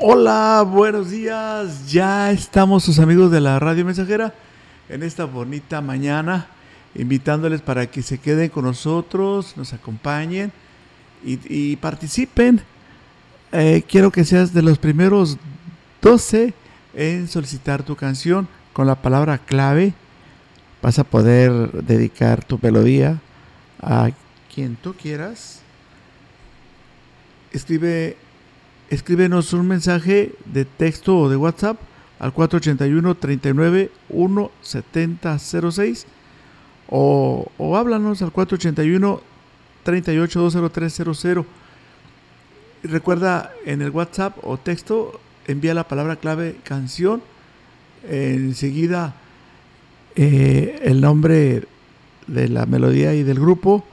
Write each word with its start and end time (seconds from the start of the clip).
Hola, 0.00 0.64
buenos 0.64 1.10
días. 1.10 1.90
Ya 1.90 2.30
estamos 2.30 2.84
sus 2.84 3.00
amigos 3.00 3.32
de 3.32 3.40
la 3.40 3.58
Radio 3.58 3.84
Mensajera 3.84 4.32
en 4.88 5.02
esta 5.02 5.24
bonita 5.24 5.80
mañana, 5.80 6.46
invitándoles 6.94 7.62
para 7.62 7.84
que 7.88 8.02
se 8.02 8.18
queden 8.18 8.48
con 8.48 8.64
nosotros, 8.64 9.56
nos 9.56 9.72
acompañen 9.72 10.52
y, 11.24 11.74
participen. 11.78 12.60
Eh, 13.50 13.82
quiero 13.88 14.12
que 14.12 14.24
seas 14.24 14.54
de 14.54 14.62
los 14.62 14.78
primeros 14.78 15.36
12 16.00 16.54
en 16.94 17.26
solicitar 17.26 17.82
tu 17.82 17.96
canción 17.96 18.46
con 18.72 18.86
la 18.86 19.02
palabra 19.02 19.38
clave. 19.38 19.94
Vas 20.80 21.00
a 21.00 21.04
poder 21.04 21.72
dedicar 21.72 22.44
tu 22.44 22.56
melodía 22.62 23.20
a 23.82 24.10
quien 24.54 24.76
tú 24.76 24.94
quieras. 24.94 25.60
Escribe, 27.50 28.16
escríbenos 28.90 29.52
un 29.52 29.68
mensaje 29.68 30.34
de 30.46 30.64
texto 30.64 31.18
o 31.18 31.28
de 31.28 31.36
WhatsApp 31.36 31.78
al 32.18 32.32
481 32.32 33.14
39 33.14 33.90
17006 34.08 36.06
o, 36.88 37.50
o 37.58 37.76
háblanos 37.76 38.22
al 38.22 38.32
481 38.32 39.20
38 39.82 40.40
20300. 40.40 41.46
Recuerda 42.82 43.52
en 43.64 43.82
el 43.82 43.90
WhatsApp 43.90 44.36
o 44.42 44.56
texto 44.56 45.20
envía 45.46 45.74
la 45.74 45.88
palabra 45.88 46.16
clave 46.16 46.56
canción. 46.62 47.22
Enseguida 48.08 49.14
eh, 50.14 50.80
el 50.82 51.00
nombre 51.00 51.64
de 52.26 52.48
la 52.48 52.66
melodía 52.66 53.14
y 53.14 53.22
del 53.22 53.40
grupo. 53.40 53.84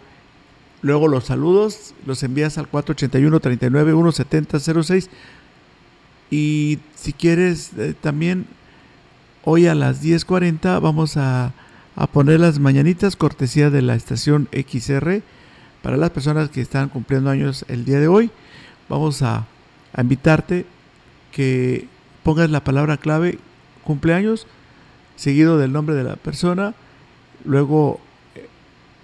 Luego 0.85 1.07
los 1.07 1.23
saludos 1.23 1.95
los 2.05 2.21
envías 2.21 2.59
al 2.59 2.67
481 2.67 3.39
39 3.39 3.93
17006 3.93 5.09
y 6.29 6.77
si 6.93 7.11
quieres 7.11 7.71
eh, 7.75 7.95
también 7.99 8.45
hoy 9.43 9.65
a 9.65 9.73
las 9.73 10.03
10.40 10.03 10.79
vamos 10.79 11.17
a, 11.17 11.53
a 11.95 12.05
poner 12.05 12.39
las 12.39 12.59
mañanitas 12.59 13.15
cortesía 13.15 13.71
de 13.71 13.81
la 13.81 13.95
estación 13.95 14.47
XR 14.51 15.23
para 15.81 15.97
las 15.97 16.11
personas 16.11 16.51
que 16.51 16.61
están 16.61 16.89
cumpliendo 16.89 17.31
años 17.31 17.65
el 17.67 17.83
día 17.83 17.99
de 17.99 18.07
hoy. 18.07 18.29
Vamos 18.87 19.23
a, 19.23 19.47
a 19.91 20.01
invitarte 20.01 20.67
que 21.31 21.87
pongas 22.21 22.51
la 22.51 22.63
palabra 22.63 22.97
clave 22.97 23.39
cumpleaños 23.83 24.45
seguido 25.15 25.57
del 25.57 25.73
nombre 25.73 25.95
de 25.95 26.03
la 26.03 26.15
persona. 26.15 26.75
Luego 27.43 27.99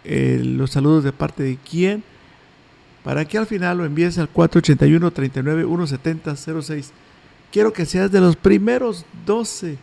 eh, 0.04 0.42
los 0.44 0.72
saludos 0.72 1.04
de 1.04 1.12
parte 1.12 1.44
de 1.44 1.58
quién, 1.58 2.04
para 3.04 3.26
que 3.26 3.38
al 3.38 3.48
final 3.48 3.80
lo 3.80 3.86
envíes 3.86 4.18
al 4.18 4.30
481 4.30 5.12
39 5.12 5.64
170 5.64 6.36
06. 6.36 6.92
Quiero 7.52 7.74
que 7.74 7.86
seas 7.86 8.12
de 8.12 8.22
los 8.22 8.36
primeros 8.36 9.06
12 9.26 9.78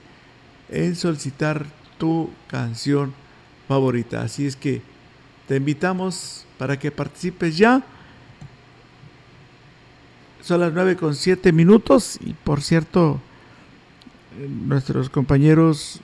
en 0.70 0.96
solicitar 0.96 1.66
tu 1.98 2.30
canción 2.46 3.12
favorita. 3.66 4.22
Así 4.22 4.46
es 4.46 4.56
que 4.56 4.82
te 5.46 5.56
invitamos 5.56 6.46
para 6.58 6.78
que 6.78 6.90
participes 6.90 7.56
ya. 7.56 7.84
Son 10.40 10.60
las 10.60 10.72
9 10.72 10.96
con 10.96 11.14
7 11.14 11.52
minutos 11.52 12.18
y 12.24 12.32
por 12.32 12.62
cierto, 12.62 13.20
nuestros 14.66 15.10
compañeros 15.10 16.00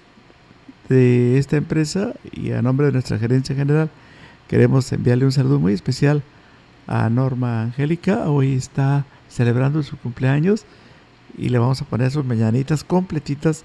de 0.88 1.38
esta 1.38 1.56
empresa 1.56 2.14
y 2.32 2.52
a 2.52 2.60
nombre 2.60 2.86
de 2.86 2.92
nuestra 2.92 3.18
gerencia 3.18 3.54
general 3.54 3.90
queremos 4.48 4.90
enviarle 4.92 5.24
un 5.24 5.32
saludo 5.32 5.58
muy 5.58 5.72
especial 5.72 6.22
a 6.86 7.08
Norma 7.08 7.62
Angélica. 7.62 8.28
Hoy 8.28 8.54
está 8.54 9.06
celebrando 9.28 9.82
su 9.82 9.96
cumpleaños 9.96 10.64
y 11.36 11.48
le 11.48 11.58
vamos 11.58 11.82
a 11.82 11.86
poner 11.86 12.10
sus 12.10 12.24
mañanitas 12.24 12.84
completitas 12.84 13.64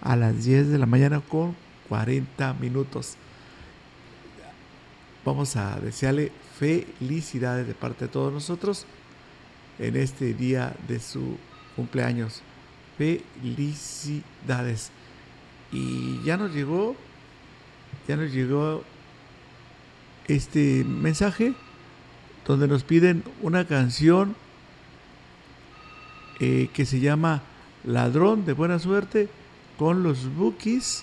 a 0.00 0.16
las 0.16 0.44
10 0.44 0.68
de 0.68 0.78
la 0.78 0.86
mañana 0.86 1.20
con 1.20 1.56
40 1.88 2.54
minutos. 2.54 3.16
Vamos 5.24 5.56
a 5.56 5.80
desearle 5.80 6.32
felicidades 6.58 7.66
de 7.66 7.74
parte 7.74 8.06
de 8.06 8.12
todos 8.12 8.32
nosotros 8.32 8.86
en 9.78 9.96
este 9.96 10.34
día 10.34 10.74
de 10.86 11.00
su 11.00 11.36
cumpleaños. 11.76 12.42
Felicidades. 12.96 14.90
Y 15.72 16.22
ya 16.24 16.36
nos 16.36 16.54
llegó, 16.54 16.96
ya 18.06 18.16
nos 18.16 18.32
llegó 18.32 18.82
este 20.28 20.84
mensaje 20.84 21.54
donde 22.46 22.68
nos 22.68 22.84
piden 22.84 23.24
una 23.42 23.66
canción 23.66 24.36
eh, 26.40 26.68
que 26.72 26.86
se 26.86 27.00
llama 27.00 27.42
Ladrón 27.84 28.44
de 28.44 28.52
Buena 28.52 28.78
Suerte 28.78 29.28
con 29.78 30.02
los 30.02 30.34
Bookies. 30.34 31.02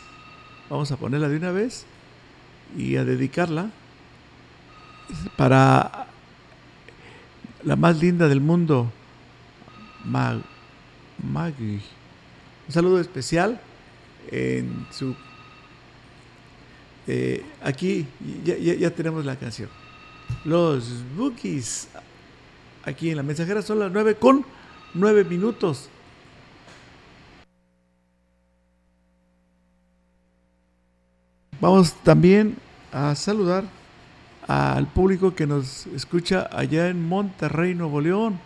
Vamos 0.70 0.92
a 0.92 0.98
ponerla 0.98 1.30
de 1.30 1.38
una 1.38 1.52
vez 1.52 1.86
y 2.78 2.96
a 2.96 3.04
dedicarla 3.04 3.70
para 5.36 6.08
la 7.64 7.76
más 7.76 8.00
linda 8.00 8.28
del 8.28 8.42
mundo, 8.42 8.92
Mag 10.04 10.42
Maggie. 11.24 11.82
Un 12.68 12.74
saludo 12.74 13.00
especial 13.00 13.60
en 14.32 14.88
su... 14.92 15.16
Eh, 17.08 17.46
aquí 17.62 18.08
ya, 18.44 18.56
ya, 18.58 18.90
tenemos 18.92 19.26
la 19.26 19.36
canción. 19.36 19.70
Los 20.44 21.04
Bookies. 21.16 21.88
Aquí 22.84 23.10
en 23.10 23.18
la 23.18 23.24
mensajera 23.24 23.62
son 23.62 23.80
las 23.80 23.92
9 23.92 24.16
con 24.16 24.46
9 24.94 25.24
minutos. 25.24 25.90
Vamos 31.60 31.94
también 32.04 32.58
a 32.92 33.16
saludar 33.16 33.64
al 34.48 34.88
público 34.88 35.34
que 35.34 35.48
nos 35.48 35.88
escucha 35.88 36.48
allá 36.52 36.90
en 36.90 37.08
Monterrey, 37.08 37.74
Nuevo 37.74 38.02
León. 38.02 38.40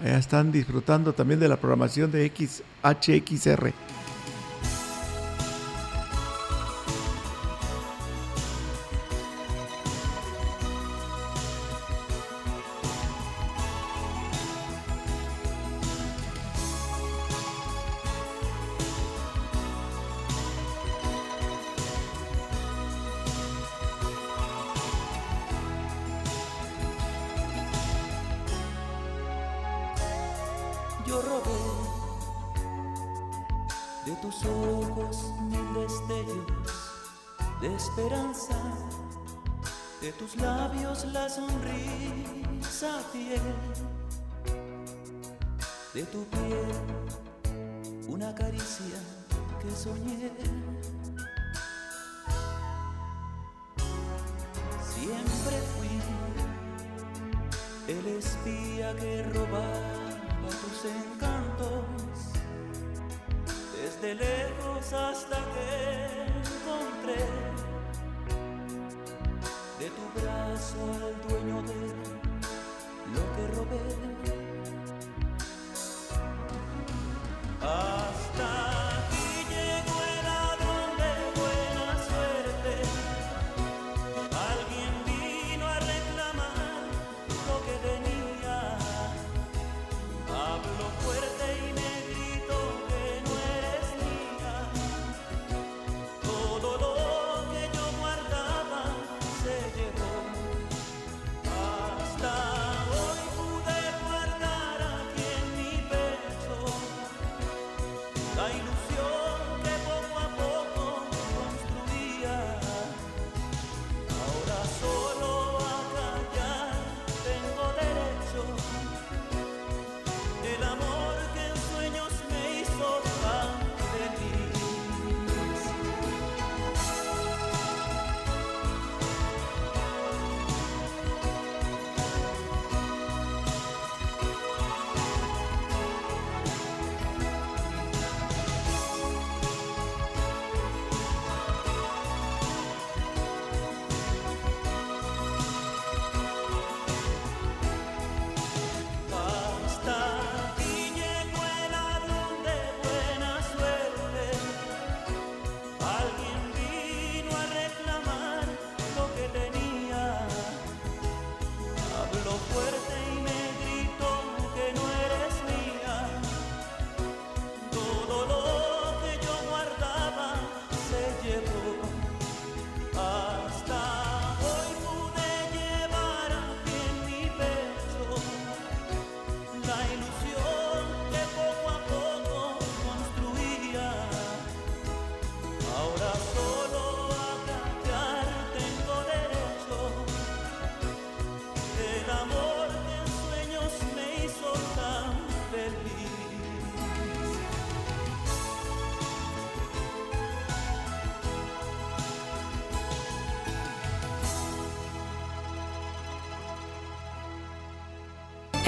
Allá 0.00 0.18
están 0.18 0.50
disfrutando 0.50 1.12
también 1.12 1.38
de 1.38 1.48
la 1.48 1.56
programación 1.56 2.10
de 2.10 2.28
XHXR. 2.28 3.72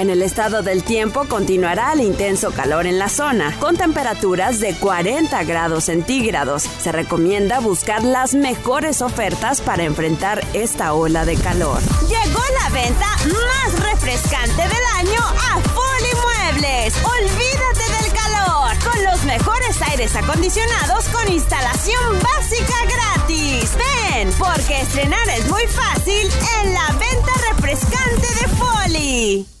En 0.01 0.09
el 0.09 0.23
estado 0.23 0.63
del 0.63 0.83
tiempo 0.83 1.25
continuará 1.29 1.93
el 1.93 2.01
intenso 2.01 2.51
calor 2.51 2.87
en 2.87 2.97
la 2.97 3.07
zona, 3.07 3.55
con 3.59 3.77
temperaturas 3.77 4.59
de 4.59 4.73
40 4.73 5.43
grados 5.43 5.83
centígrados. 5.83 6.63
Se 6.63 6.91
recomienda 6.91 7.59
buscar 7.59 8.03
las 8.03 8.33
mejores 8.33 9.03
ofertas 9.03 9.61
para 9.61 9.83
enfrentar 9.83 10.43
esta 10.53 10.95
ola 10.95 11.23
de 11.23 11.35
calor. 11.35 11.79
Llegó 12.09 12.41
la 12.63 12.69
venta 12.71 13.05
más 13.27 13.91
refrescante 13.91 14.63
del 14.63 14.85
año 14.97 15.21
a 15.21 15.59
Foli 15.69 16.49
Muebles. 16.49 16.95
Olvídate 17.05 18.01
del 18.01 18.11
calor 18.11 18.71
con 18.83 19.03
los 19.03 19.23
mejores 19.25 19.79
aires 19.83 20.15
acondicionados 20.15 21.05
con 21.09 21.31
instalación 21.31 22.17
básica 22.23 22.73
gratis. 22.87 23.69
Ven, 23.77 24.33
porque 24.39 24.81
estrenar 24.81 25.29
es 25.29 25.47
muy 25.47 25.67
fácil 25.67 26.27
en 26.63 26.73
la 26.73 26.87
venta 26.87 27.33
refrescante 27.51 28.27
de 28.39 28.47
Foli. 28.57 29.60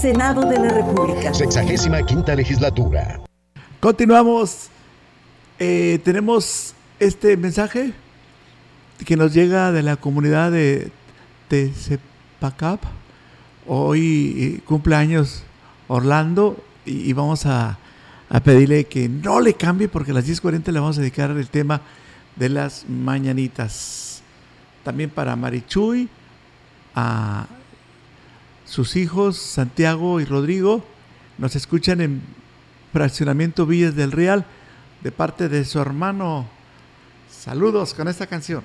Senado 0.00 0.42
de 0.42 0.58
la 0.58 0.68
República. 0.68 1.32
Sexagésima 1.32 2.02
quinta 2.02 2.34
legislatura. 2.34 3.18
Continuamos. 3.80 4.68
Eh, 5.58 6.00
tenemos 6.04 6.74
este 7.00 7.38
mensaje 7.38 7.94
que 9.06 9.16
nos 9.16 9.32
llega 9.32 9.72
de 9.72 9.82
la 9.82 9.96
comunidad 9.96 10.52
de 10.52 10.92
Tezepacap. 11.48 12.82
Hoy 13.66 14.62
cumpleaños 14.66 15.44
Orlando 15.88 16.62
y, 16.84 17.08
y 17.08 17.12
vamos 17.14 17.46
a, 17.46 17.78
a, 18.28 18.40
pedirle 18.40 18.84
que 18.84 19.08
no 19.08 19.40
le 19.40 19.54
cambie 19.54 19.88
porque 19.88 20.10
a 20.10 20.14
las 20.14 20.28
10.40 20.28 20.72
le 20.72 20.78
vamos 20.78 20.98
a 20.98 21.00
dedicar 21.00 21.30
el 21.30 21.48
tema 21.48 21.80
de 22.36 22.50
las 22.50 22.84
mañanitas. 22.86 24.22
También 24.84 25.08
para 25.08 25.34
Marichuy, 25.36 26.10
a 26.94 27.46
sus 28.66 28.96
hijos, 28.96 29.36
Santiago 29.36 30.20
y 30.20 30.24
Rodrigo, 30.24 30.84
nos 31.38 31.54
escuchan 31.54 32.00
en 32.00 32.20
Fraccionamiento 32.92 33.64
Villas 33.64 33.94
del 33.94 34.10
Real 34.10 34.44
de 35.02 35.12
parte 35.12 35.48
de 35.48 35.64
su 35.64 35.78
hermano. 35.78 36.46
Saludos 37.30 37.94
con 37.94 38.08
esta 38.08 38.26
canción. 38.26 38.64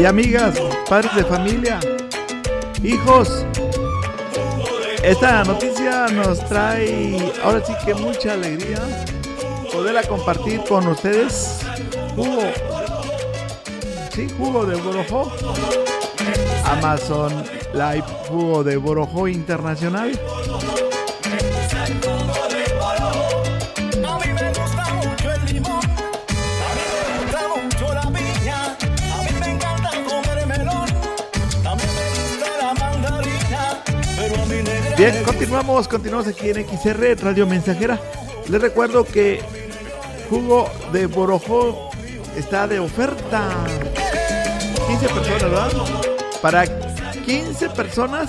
y 0.00 0.06
amigas, 0.06 0.58
padres 0.88 1.14
de 1.14 1.24
familia, 1.24 1.78
hijos. 2.82 3.44
Esta 5.02 5.44
noticia 5.44 6.06
nos 6.08 6.42
trae 6.48 7.32
ahora 7.44 7.62
sí 7.64 7.74
que 7.84 7.94
mucha 7.94 8.32
alegría 8.32 8.80
poderla 9.70 10.02
compartir 10.04 10.62
con 10.66 10.86
ustedes. 10.86 11.60
Jugo, 12.16 12.42
sí, 14.14 14.26
jugo 14.38 14.64
de 14.64 14.76
Borojo. 14.76 15.30
Amazon 16.64 17.44
Live 17.74 18.04
Jugo 18.28 18.64
de 18.64 18.76
Borojo 18.78 19.28
Internacional. 19.28 20.18
Bien, 35.00 35.24
continuamos, 35.24 35.88
continuamos 35.88 36.26
aquí 36.26 36.50
en 36.50 36.56
XR 36.56 37.16
Radio 37.22 37.46
Mensajera. 37.46 37.98
Les 38.50 38.60
recuerdo 38.60 39.02
que 39.02 39.40
jugo 40.28 40.70
de 40.92 41.06
Borojó 41.06 41.88
está 42.36 42.66
de 42.66 42.80
oferta. 42.80 43.48
15 44.88 45.08
personas, 45.08 45.42
¿verdad? 45.42 45.72
Para 46.42 46.66
15 47.24 47.70
personas 47.70 48.28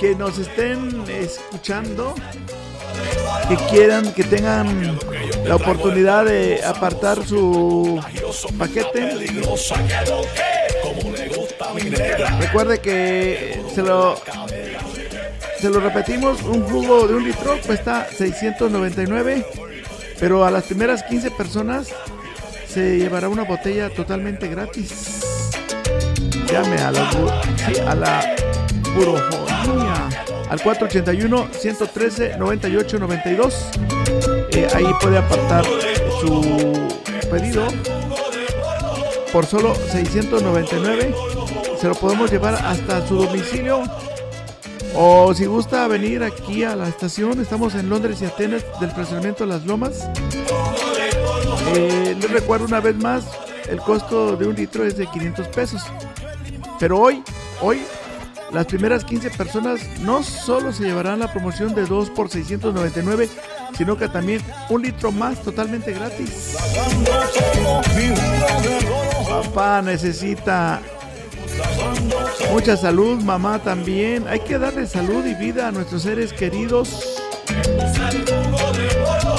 que 0.00 0.16
nos 0.16 0.36
estén 0.36 1.04
escuchando, 1.08 2.16
que 3.48 3.54
quieran, 3.70 4.12
que 4.14 4.24
tengan 4.24 4.98
la 5.44 5.54
oportunidad 5.54 6.24
de 6.24 6.60
apartar 6.64 7.24
su 7.24 8.02
paquete. 8.58 9.28
Recuerde 12.40 12.80
que 12.80 13.62
se 13.72 13.82
lo 13.82 14.16
se 15.64 15.70
lo 15.70 15.80
repetimos, 15.80 16.42
un 16.42 16.62
jugo 16.64 17.08
de 17.08 17.14
un 17.14 17.24
litro 17.24 17.58
cuesta 17.64 18.06
699, 18.06 19.46
pero 20.20 20.44
a 20.44 20.50
las 20.50 20.64
primeras 20.64 21.02
15 21.04 21.30
personas 21.30 21.88
se 22.68 22.98
llevará 22.98 23.30
una 23.30 23.44
botella 23.44 23.88
totalmente 23.88 24.48
gratis. 24.48 25.22
Llame 26.52 26.76
a 26.76 26.90
la, 26.90 27.10
sí, 27.56 27.76
al 30.50 30.60
481-113-9892. 30.60 33.54
Eh, 34.50 34.68
ahí 34.74 34.90
puede 35.00 35.16
apartar 35.16 35.64
su 36.20 36.42
pedido 37.30 37.66
por 39.32 39.46
solo 39.46 39.74
699. 39.74 41.14
Se 41.80 41.88
lo 41.88 41.94
podemos 41.94 42.30
llevar 42.30 42.54
hasta 42.54 43.08
su 43.08 43.16
domicilio. 43.16 43.82
O 44.96 45.34
si 45.34 45.46
gusta 45.46 45.88
venir 45.88 46.22
aquí 46.22 46.62
a 46.62 46.76
la 46.76 46.88
estación, 46.88 47.40
estamos 47.40 47.74
en 47.74 47.88
Londres 47.88 48.22
y 48.22 48.26
Atenas 48.26 48.64
del 48.80 48.92
fraccionamiento 48.92 49.44
Las 49.44 49.66
Lomas. 49.66 50.08
Eh, 51.74 52.16
les 52.20 52.30
recuerdo 52.30 52.66
una 52.66 52.80
vez 52.80 52.94
más, 52.96 53.24
el 53.68 53.78
costo 53.78 54.36
de 54.36 54.46
un 54.46 54.54
litro 54.54 54.84
es 54.84 54.96
de 54.96 55.08
500 55.08 55.48
pesos. 55.48 55.82
Pero 56.78 57.00
hoy, 57.00 57.24
hoy, 57.60 57.82
las 58.52 58.66
primeras 58.66 59.04
15 59.04 59.30
personas 59.30 59.80
no 60.00 60.22
solo 60.22 60.72
se 60.72 60.84
llevarán 60.84 61.18
la 61.18 61.32
promoción 61.32 61.74
de 61.74 61.86
2 61.86 62.10
por 62.10 62.30
699, 62.30 63.28
sino 63.76 63.96
que 63.98 64.08
también 64.08 64.40
un 64.70 64.82
litro 64.82 65.10
más 65.10 65.42
totalmente 65.42 65.92
gratis. 65.92 66.56
Papá 69.28 69.82
necesita 69.82 70.80
mucha 72.50 72.76
salud, 72.76 73.20
mamá 73.22 73.58
también. 73.58 74.26
Hay 74.28 74.40
que 74.40 74.58
darle 74.58 74.86
salud 74.86 75.24
y 75.26 75.34
vida 75.34 75.68
a 75.68 75.72
nuestros 75.72 76.02
seres 76.02 76.32
queridos. 76.32 77.20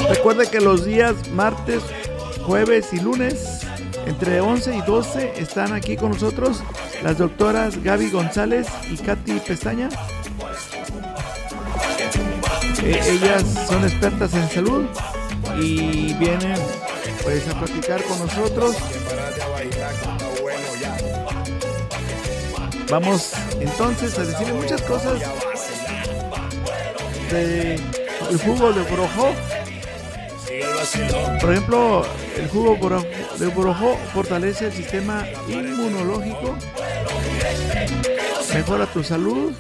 Recuerde 0.10 0.48
que 0.50 0.62
los 0.62 0.86
días 0.86 1.30
martes, 1.30 1.82
jueves 2.46 2.94
y 2.94 3.00
lunes, 3.00 3.62
entre 4.06 4.42
11 4.42 4.76
y 4.76 4.82
12, 4.82 5.34
están 5.38 5.74
aquí 5.74 5.98
con 5.98 6.12
nosotros 6.12 6.62
las 7.04 7.18
doctoras 7.18 7.82
Gaby 7.84 8.10
González 8.12 8.68
y 8.92 8.98
Katy 8.98 9.40
Pestaña. 9.40 9.90
Eh, 12.84 13.02
ellas 13.10 13.44
son 13.68 13.84
expertas 13.84 14.34
en 14.36 14.50
salud 14.50 14.86
y 15.60 16.14
vienen 16.16 16.56
pues 17.24 17.48
a 17.48 17.60
platicar 17.60 18.04
con 18.04 18.20
nosotros. 18.20 18.76
Vamos 22.90 23.32
entonces 23.60 24.18
a 24.20 24.26
decirle 24.26 24.54
muchas 24.54 24.82
cosas 24.84 25.20
de 27.32 27.80
el 28.30 28.38
jugo 28.40 28.72
de 28.74 28.84
borojó. 28.84 29.34
Por 31.42 31.52
ejemplo, 31.52 32.06
el 32.38 32.48
jugo 32.50 32.78
de 33.40 33.48
borojó 33.48 33.98
fortalece 34.14 34.68
el 34.68 34.74
sistema 34.74 35.26
inmunológico, 35.48 36.56
mejora 38.54 38.86
tu 38.88 39.04
salud. 39.04 39.54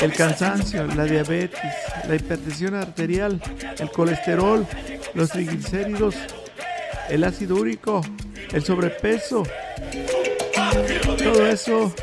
El 0.00 0.12
cansancio, 0.12 0.86
la 0.86 1.04
diabetes, 1.04 1.60
la 2.08 2.14
hipertensión 2.16 2.74
arterial, 2.74 3.40
el 3.78 3.90
colesterol, 3.90 4.66
los 5.14 5.30
triglicéridos, 5.30 6.16
el 7.08 7.24
ácido 7.24 7.56
úrico, 7.56 8.00
el 8.52 8.62
sobrepeso. 8.62 9.44
Todo 11.18 11.46
eso 11.46 11.94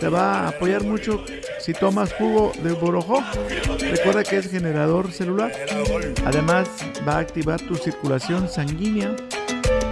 te 0.00 0.08
va 0.08 0.40
a 0.40 0.48
apoyar 0.48 0.84
mucho 0.84 1.24
si 1.58 1.72
tomas 1.72 2.12
jugo 2.14 2.52
de 2.62 2.72
borojó. 2.72 3.22
Recuerda 3.80 4.22
que 4.22 4.36
es 4.38 4.50
generador 4.50 5.12
celular. 5.12 5.52
Además 6.24 6.68
va 7.06 7.16
a 7.16 7.18
activar 7.18 7.60
tu 7.60 7.74
circulación 7.74 8.48
sanguínea. 8.48 9.14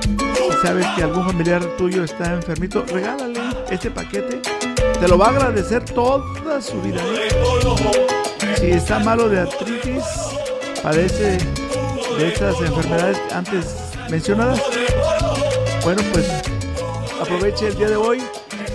Si 0.02 0.66
sabes 0.66 0.86
que 0.96 1.02
algún 1.02 1.26
familiar 1.26 1.62
tuyo 1.76 2.04
está 2.04 2.32
enfermito, 2.32 2.84
regálale 2.86 3.40
este 3.70 3.90
paquete. 3.90 4.40
Te 5.00 5.08
lo 5.08 5.18
va 5.18 5.26
a 5.26 5.30
agradecer 5.30 5.84
toda 5.84 6.60
su 6.62 6.80
vida. 6.80 7.00
¿eh? 7.04 7.28
Si 8.58 8.66
está 8.70 8.98
malo 8.98 9.28
de 9.28 9.40
artritis, 9.40 10.02
padece 10.82 11.38
de 12.18 12.28
estas 12.28 12.60
enfermedades 12.60 13.18
antes 13.32 13.76
mencionadas, 14.10 14.62
bueno, 15.84 16.02
pues 16.12 16.26
aproveche 17.20 17.68
el 17.68 17.76
día 17.76 17.88
de 17.88 17.96
hoy 17.96 18.22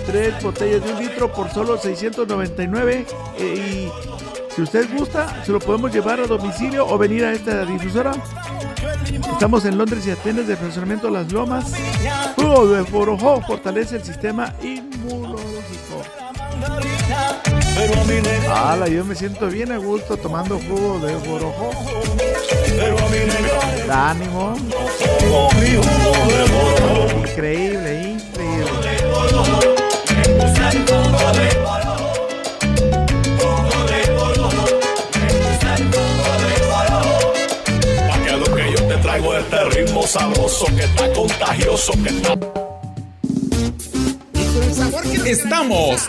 tres 0.06 0.40
botellas 0.42 0.84
de 0.84 0.92
un 0.92 0.98
litro 1.00 1.32
por 1.32 1.50
solo 1.50 1.76
699 1.76 3.06
eh, 3.38 3.90
y 3.90 4.54
si 4.54 4.62
usted 4.62 4.86
gusta, 4.96 5.42
se 5.44 5.50
lo 5.50 5.58
podemos 5.58 5.92
llevar 5.92 6.20
a 6.20 6.26
domicilio 6.26 6.86
o 6.86 6.98
venir 6.98 7.24
a 7.24 7.32
esta 7.32 7.64
difusora. 7.64 8.12
Estamos 9.32 9.64
en 9.64 9.78
Londres 9.78 10.06
y 10.06 10.10
Atenas 10.10 10.46
de 10.46 10.56
funcionamiento 10.56 11.10
Las 11.10 11.32
Lomas. 11.32 11.72
Jugo 12.36 12.66
de 12.68 12.82
Borojó 12.82 13.40
fortalece 13.40 13.96
el 13.96 14.04
sistema 14.04 14.52
inmunológico. 14.62 15.61
Ala, 18.54 18.86
yo 18.88 19.04
me 19.04 19.14
siento 19.14 19.48
bien 19.48 19.72
a 19.72 19.78
gusto 19.78 20.16
tomando 20.16 20.58
jugo 20.58 20.98
de 21.00 21.16
Borojó. 21.16 21.70
Da 23.86 24.10
ánimo. 24.10 24.54
Increíble, 27.18 28.02
increíble. 28.02 28.70
Que 38.54 38.70
yo 38.70 38.86
te 38.86 38.96
traigo 38.98 39.34
es 39.34 39.44
este 39.44 39.64
ritmo 39.70 40.06
sabroso 40.06 40.66
que 40.66 40.84
está 40.84 41.12
contagioso, 41.12 41.92
que 42.02 42.08
está 42.10 42.36
Estamos, 45.24 46.08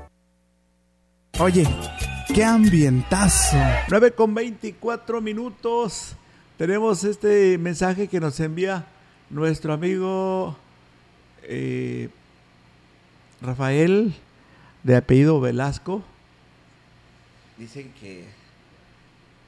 Oye, 1.41 1.67
qué 2.35 2.43
ambientazo. 2.43 3.57
9 3.89 4.11
con 4.11 4.35
24 4.35 5.21
minutos. 5.21 6.15
Tenemos 6.55 7.03
este 7.03 7.57
mensaje 7.57 8.07
que 8.07 8.19
nos 8.19 8.39
envía 8.39 8.85
nuestro 9.31 9.73
amigo 9.73 10.55
eh, 11.41 12.09
Rafael, 13.41 14.13
de 14.83 14.95
apellido 14.95 15.41
Velasco. 15.41 16.03
Dicen 17.57 17.91
que, 17.99 18.25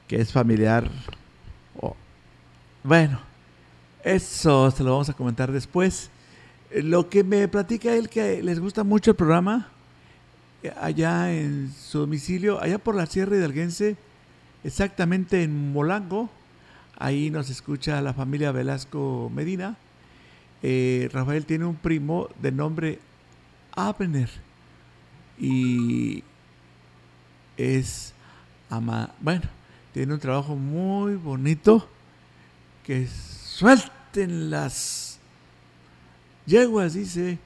que 0.08 0.16
es 0.16 0.32
familiar 0.32 0.90
Bueno, 2.82 3.20
eso 4.02 4.68
se 4.72 4.82
lo 4.82 4.90
vamos 4.90 5.10
a 5.10 5.12
comentar 5.12 5.52
después. 5.52 6.10
Eh, 6.72 6.82
Lo 6.82 7.08
que 7.08 7.22
me 7.22 7.46
platica 7.46 7.94
él 7.94 8.08
que 8.08 8.42
les 8.42 8.58
gusta 8.58 8.82
mucho 8.82 9.12
el 9.12 9.16
programa 9.16 9.70
allá 10.80 11.32
en 11.32 11.72
su 11.72 12.00
domicilio, 12.00 12.60
allá 12.60 12.78
por 12.78 12.94
la 12.94 13.06
Sierra 13.06 13.36
Hidalguense, 13.36 13.96
exactamente 14.62 15.42
en 15.42 15.72
Molango. 15.72 16.30
Ahí 16.96 17.30
nos 17.30 17.50
escucha 17.50 18.00
la 18.00 18.14
familia 18.14 18.52
Velasco 18.52 19.30
Medina. 19.34 19.76
Eh, 20.62 21.08
Rafael 21.12 21.44
tiene 21.44 21.66
un 21.66 21.76
primo 21.76 22.28
de 22.40 22.52
nombre 22.52 22.98
Abner 23.72 24.30
y 25.38 26.22
es 27.56 28.14
ama, 28.70 29.12
bueno, 29.20 29.42
tiene 29.92 30.14
un 30.14 30.20
trabajo 30.20 30.56
muy 30.56 31.16
bonito 31.16 31.88
que 32.84 33.06
suelten 33.06 34.50
las 34.50 35.18
yeguas, 36.46 36.94
dice. 36.94 37.38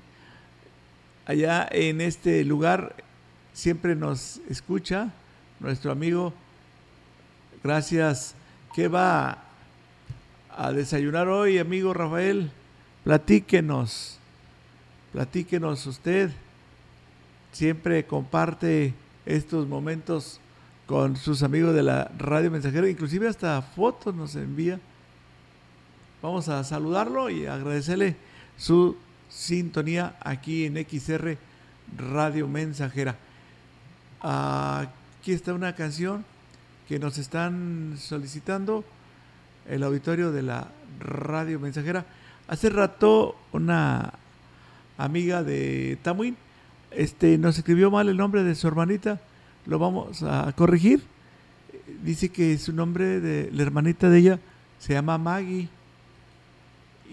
Allá 1.26 1.68
en 1.70 2.00
este 2.00 2.42
lugar 2.44 2.94
siempre 3.58 3.96
nos 3.96 4.40
escucha 4.48 5.10
nuestro 5.58 5.90
amigo. 5.90 6.32
Gracias. 7.64 8.36
¿Qué 8.72 8.86
va 8.86 9.38
a 10.56 10.70
desayunar 10.70 11.26
hoy, 11.26 11.58
amigo 11.58 11.92
Rafael? 11.92 12.52
Platíquenos. 13.02 14.20
Platíquenos 15.12 15.84
usted. 15.88 16.30
Siempre 17.50 18.06
comparte 18.06 18.94
estos 19.26 19.66
momentos 19.66 20.38
con 20.86 21.16
sus 21.16 21.42
amigos 21.42 21.74
de 21.74 21.82
la 21.82 22.12
radio 22.16 22.52
mensajera, 22.52 22.88
inclusive 22.88 23.26
hasta 23.26 23.60
fotos 23.60 24.14
nos 24.14 24.36
envía. 24.36 24.78
Vamos 26.22 26.48
a 26.48 26.62
saludarlo 26.62 27.28
y 27.28 27.46
agradecerle 27.46 28.14
su 28.56 28.96
sintonía 29.28 30.16
aquí 30.20 30.64
en 30.64 30.76
XR 30.76 31.36
Radio 31.96 32.46
Mensajera. 32.46 33.16
Aquí 34.20 35.32
está 35.32 35.54
una 35.54 35.74
canción 35.76 36.24
que 36.88 36.98
nos 36.98 37.18
están 37.18 37.94
solicitando 37.98 38.84
el 39.68 39.82
auditorio 39.84 40.32
de 40.32 40.42
la 40.42 40.68
Radio 40.98 41.60
Mensajera. 41.60 42.04
Hace 42.48 42.70
rato 42.70 43.36
una 43.52 44.14
amiga 44.96 45.44
de 45.44 45.98
Tamuín 46.02 46.36
este, 46.90 47.38
nos 47.38 47.58
escribió 47.58 47.90
mal 47.92 48.08
el 48.08 48.16
nombre 48.16 48.42
de 48.42 48.56
su 48.56 48.66
hermanita. 48.66 49.20
Lo 49.66 49.78
vamos 49.78 50.24
a 50.24 50.52
corregir. 50.56 51.02
Dice 52.02 52.30
que 52.30 52.58
su 52.58 52.72
nombre 52.72 53.20
de 53.20 53.50
la 53.52 53.62
hermanita 53.62 54.10
de 54.10 54.18
ella 54.18 54.40
se 54.80 54.94
llama 54.94 55.16
Maggie 55.16 55.68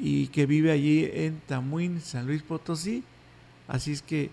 y 0.01 0.27
que 0.27 0.47
vive 0.47 0.71
allí 0.71 1.07
en 1.13 1.39
Tamuín, 1.45 2.01
San 2.01 2.25
Luis 2.25 2.41
Potosí. 2.41 3.03
Así 3.67 3.91
es 3.91 4.01
que 4.01 4.31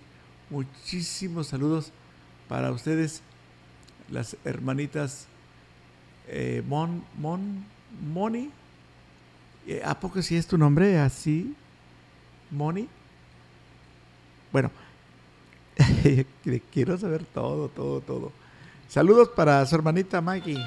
muchísimos 0.48 1.48
saludos 1.48 1.92
para 2.52 2.70
ustedes, 2.70 3.22
las 4.10 4.36
hermanitas 4.44 5.26
eh, 6.28 6.62
Mon, 6.68 7.02
Mon, 7.16 7.64
Moni. 8.12 8.50
Eh, 9.66 9.80
¿A 9.82 9.98
poco 9.98 10.20
si 10.20 10.36
es 10.36 10.46
tu 10.46 10.58
nombre 10.58 10.98
así? 10.98 11.56
Moni. 12.50 12.90
Bueno, 14.52 14.70
quiero 16.70 16.98
saber 16.98 17.24
todo, 17.24 17.70
todo, 17.70 18.02
todo. 18.02 18.32
Saludos 18.86 19.30
para 19.30 19.64
su 19.64 19.74
hermanita 19.74 20.20
Maggie. 20.20 20.58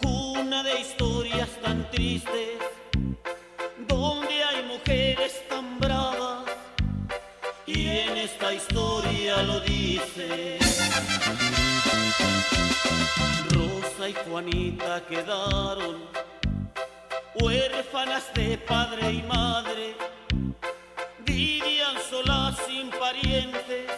Cuna 0.00 0.62
de 0.62 0.80
historias 0.80 1.48
tan 1.62 1.90
tristes, 1.90 2.58
donde 3.86 4.44
hay 4.44 4.62
mujeres 4.64 5.42
tan 5.48 5.78
bravas, 5.78 6.44
y 7.66 7.88
en 7.88 8.16
esta 8.16 8.52
historia 8.52 9.42
lo 9.42 9.60
dice. 9.60 10.58
Rosa 13.50 14.08
y 14.08 14.14
Juanita 14.14 15.04
quedaron 15.06 15.96
huérfanas 17.40 18.32
de 18.34 18.58
padre 18.58 19.12
y 19.12 19.22
madre, 19.22 19.96
vivían 21.24 21.96
solas 22.10 22.56
sin 22.66 22.90
parientes 22.90 23.90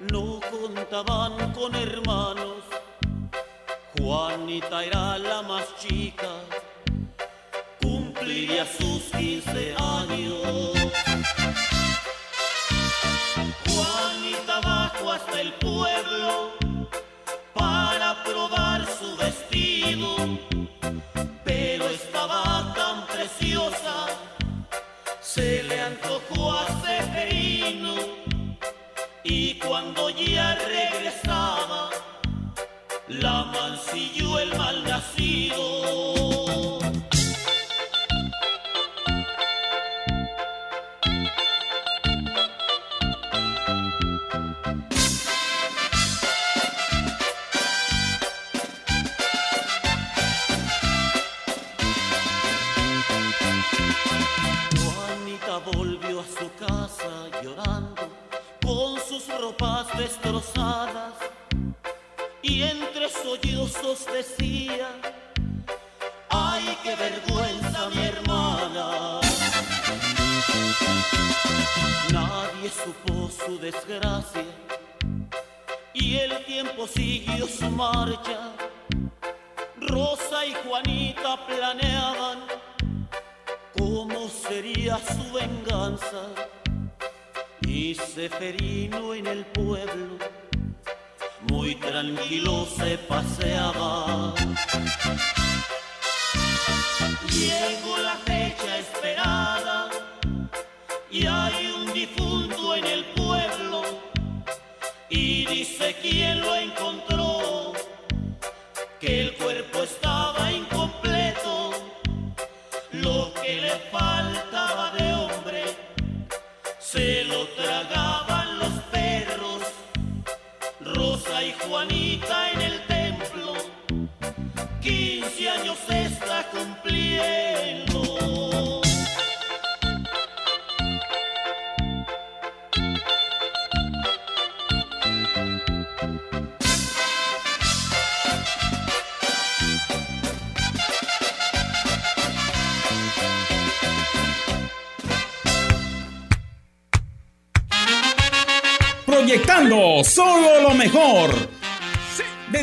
no 0.00 0.40
contaban 0.50 1.52
con 1.52 1.74
hermanos. 1.74 2.47
Juanita 4.58 4.84
era 4.84 5.18
la 5.18 5.42
más 5.42 5.76
chica, 5.76 6.26
cumpliría 7.80 8.66
sus 8.66 9.04
15 9.16 9.74
años. 9.78 11.47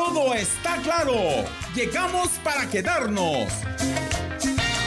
todo 0.00 0.32
está 0.34 0.76
claro. 0.78 1.14
Llegamos 1.74 2.28
para 2.42 2.66
quedarnos. 2.70 3.52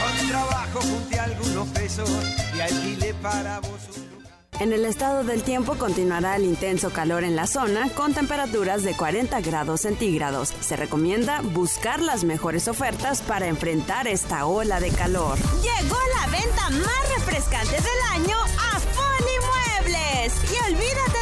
Con 0.00 0.28
trabajo 0.28 0.80
junté 0.80 1.20
algunos 1.20 1.68
pesos 1.68 2.10
y 2.56 2.60
alquilé 2.60 3.14
para 3.22 3.60
vos 3.60 3.70
un 3.96 4.60
En 4.60 4.72
el 4.72 4.84
estado 4.84 5.22
del 5.22 5.44
tiempo 5.44 5.76
continuará 5.76 6.34
el 6.34 6.44
intenso 6.44 6.90
calor 6.90 7.22
en 7.22 7.36
la 7.36 7.46
zona 7.46 7.88
con 7.90 8.12
temperaturas 8.12 8.82
de 8.82 8.96
40 8.96 9.40
grados 9.40 9.82
centígrados. 9.82 10.52
Se 10.60 10.74
recomienda 10.74 11.42
buscar 11.42 12.02
las 12.02 12.24
mejores 12.24 12.66
ofertas 12.66 13.22
para 13.22 13.46
enfrentar 13.46 14.08
esta 14.08 14.46
ola 14.46 14.80
de 14.80 14.90
calor. 14.90 15.38
Llegó 15.62 15.98
la 16.18 16.26
venta 16.26 16.70
más 16.70 17.08
refrescante 17.16 17.76
del 17.76 18.00
año 18.14 18.36
a 18.42 18.80
Foli 18.80 19.36
Muebles. 19.46 20.32
Y 20.52 20.72
olvídate 20.72 21.13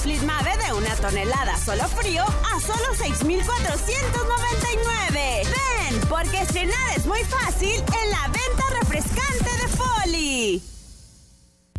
con 0.00 0.10
un 0.10 0.10
split 0.16 0.22
Mave 0.22 0.56
de 0.64 0.72
una 0.72 0.96
tonelada 0.96 1.54
solo 1.56 1.86
frío 1.88 2.24
a 2.24 2.60
solo 2.60 2.94
6,499. 2.96 5.42
Ven, 5.44 6.00
porque 6.08 6.40
estrenar 6.42 6.90
es 6.96 7.04
muy 7.06 7.22
fácil 7.24 7.82
en 8.02 8.10
la 8.10 8.28
venta. 8.28 8.60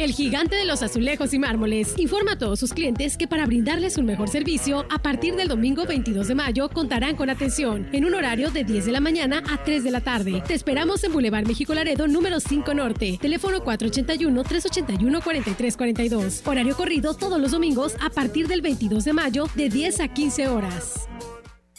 El 0.02 0.14
gigante 0.14 0.56
de 0.56 0.66
los 0.66 0.82
azulejos 0.82 1.32
y 1.36 1.38
mármoles 1.38 1.94
informa 1.98 2.32
a 2.32 2.38
todos 2.40 2.60
sus 2.60 2.74
clientes 2.74 3.18
que 3.18 3.28
para 3.28 3.46
brindarles 3.46 4.00
un 4.00 4.08
mejor 4.08 4.30
servicio, 4.30 4.88
a 4.90 5.04
partir 5.04 5.36
del 5.36 5.48
domingo 5.48 5.86
22 5.86 6.28
de 6.28 6.34
mayo 6.34 6.70
contarán 6.70 7.16
con 7.16 7.30
atención 7.30 7.88
en 7.92 8.06
un 8.06 8.16
horario 8.16 8.50
de 8.50 8.64
10 8.64 8.88
de 8.88 8.94
la 8.94 9.00
mañana 9.00 9.44
a 9.48 9.64
3 9.64 9.84
de 9.84 9.92
la 9.92 10.02
tarde. 10.02 10.42
Te 10.48 10.56
esperamos 10.56 11.04
en 11.04 11.14
Boulevard 11.14 11.46
México 11.46 11.76
Laredo 11.76 12.08
número 12.08 12.40
5 12.40 12.74
Norte, 12.74 13.20
teléfono 13.22 13.64
481-381-4342. 13.64 16.48
Horario 16.48 16.76
corrido 16.76 17.14
todos 17.14 17.40
los 17.40 17.52
domingos 17.52 17.94
a 18.02 18.10
partir 18.10 18.48
del 18.48 18.64
22 18.64 19.06
de 19.06 19.14
mayo 19.14 19.46
de 19.54 19.70
10 19.70 20.00
a 20.00 20.08
15 20.08 20.48
horas. 20.48 21.08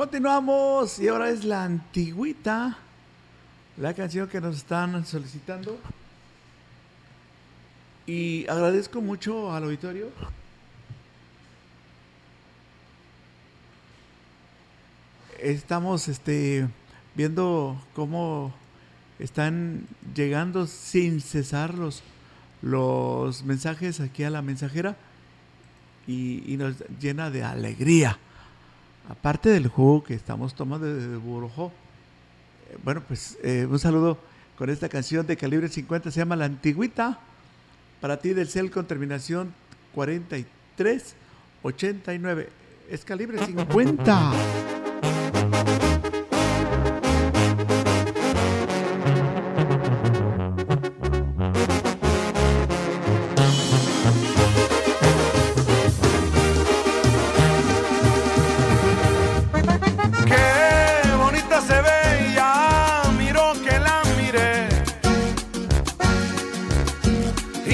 Continuamos 0.00 0.98
y 0.98 1.08
ahora 1.08 1.28
es 1.28 1.44
la 1.44 1.62
antigüita, 1.62 2.78
la 3.76 3.92
canción 3.92 4.28
que 4.28 4.40
nos 4.40 4.56
están 4.56 5.04
solicitando. 5.04 5.78
Y 8.06 8.48
agradezco 8.48 9.02
mucho 9.02 9.52
al 9.52 9.64
auditorio. 9.64 10.08
Estamos 15.38 16.08
este, 16.08 16.66
viendo 17.14 17.78
cómo 17.94 18.54
están 19.18 19.86
llegando 20.14 20.66
sin 20.66 21.20
cesar 21.20 21.74
los, 21.74 22.02
los 22.62 23.42
mensajes 23.42 24.00
aquí 24.00 24.24
a 24.24 24.30
la 24.30 24.40
mensajera 24.40 24.96
y, 26.06 26.42
y 26.50 26.56
nos 26.56 26.76
llena 26.98 27.28
de 27.28 27.44
alegría 27.44 28.18
aparte 29.10 29.50
del 29.50 29.68
jugo 29.68 30.02
que 30.04 30.14
estamos 30.14 30.54
tomando 30.54 30.86
de 30.86 31.16
Burojó, 31.16 31.72
eh, 32.70 32.78
bueno, 32.84 33.02
pues 33.06 33.36
eh, 33.42 33.66
un 33.68 33.78
saludo 33.78 34.16
con 34.56 34.70
esta 34.70 34.88
canción 34.88 35.26
de 35.26 35.36
calibre 35.36 35.68
50, 35.68 36.10
se 36.10 36.20
llama 36.20 36.36
La 36.36 36.44
Antigüita, 36.44 37.18
para 38.00 38.20
ti 38.20 38.30
del 38.30 38.48
CEL 38.48 38.70
con 38.70 38.86
terminación 38.86 39.52
4389. 39.94 42.48
Es 42.88 43.04
calibre 43.04 43.44
50. 43.44 44.69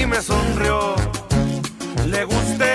Me 0.07 0.21
sonrió. 0.21 0.95
Le 2.05 2.25
gusté 2.25 2.66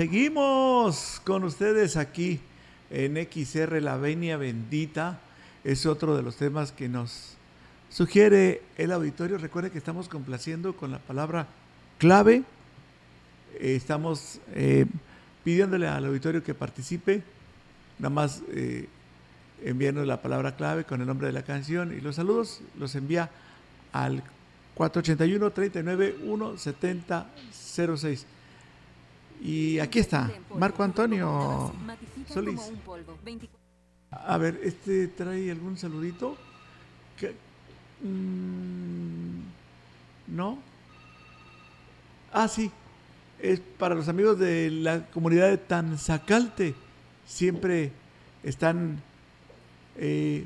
Seguimos 0.00 1.20
con 1.24 1.44
ustedes 1.44 1.98
aquí 1.98 2.40
en 2.88 3.16
XR 3.16 3.82
La 3.82 3.98
Venia 3.98 4.38
Bendita. 4.38 5.20
Es 5.62 5.84
otro 5.84 6.16
de 6.16 6.22
los 6.22 6.36
temas 6.36 6.72
que 6.72 6.88
nos 6.88 7.36
sugiere 7.90 8.62
el 8.78 8.92
auditorio. 8.92 9.36
Recuerde 9.36 9.70
que 9.70 9.76
estamos 9.76 10.08
complaciendo 10.08 10.74
con 10.74 10.90
la 10.90 11.00
palabra 11.00 11.48
clave. 11.98 12.44
Eh, 13.58 13.74
estamos 13.76 14.40
eh, 14.54 14.86
pidiéndole 15.44 15.86
al 15.86 16.06
auditorio 16.06 16.42
que 16.42 16.54
participe. 16.54 17.22
Nada 17.98 18.08
más 18.08 18.42
eh, 18.52 18.88
enviarnos 19.64 20.06
la 20.06 20.22
palabra 20.22 20.56
clave 20.56 20.84
con 20.84 21.00
el 21.00 21.06
nombre 21.06 21.26
de 21.26 21.32
la 21.32 21.42
canción 21.42 21.92
y 21.92 22.00
los 22.00 22.16
saludos 22.16 22.60
los 22.78 22.94
envía 22.94 23.30
al 23.92 24.22
481 24.74 25.50
39 25.50 26.16
170 26.22 27.26
06. 27.96 28.26
Y 29.42 29.78
aquí 29.78 29.98
está, 29.98 30.30
Marco 30.56 30.82
Antonio 30.82 31.72
Solís. 32.28 32.60
A 34.10 34.36
ver, 34.38 34.60
¿este 34.62 35.08
trae 35.08 35.50
algún 35.50 35.76
saludito? 35.76 36.36
Mm, 38.02 39.40
¿No? 40.28 40.58
Ah, 42.32 42.48
sí. 42.48 42.70
Es 43.38 43.60
para 43.60 43.94
los 43.94 44.08
amigos 44.08 44.38
de 44.38 44.70
la 44.70 45.06
comunidad 45.06 45.48
de 45.48 45.58
Tanzacalte. 45.58 46.74
Siempre 47.26 47.92
están, 48.42 49.00
eh, 50.00 50.44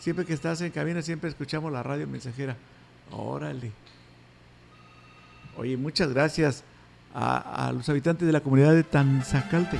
siempre 0.00 0.26
que 0.26 0.34
estás 0.34 0.60
en 0.60 0.70
cabina, 0.70 1.00
siempre 1.00 1.30
escuchamos 1.30 1.72
la 1.72 1.82
radio 1.82 2.06
mensajera. 2.06 2.56
Órale. 3.10 3.70
Oye, 5.56 5.76
muchas 5.76 6.12
gracias 6.12 6.64
a, 7.14 7.68
a 7.68 7.72
los 7.72 7.88
habitantes 7.88 8.26
de 8.26 8.32
la 8.32 8.40
comunidad 8.40 8.74
de 8.74 8.82
Tanzacalte. 8.82 9.78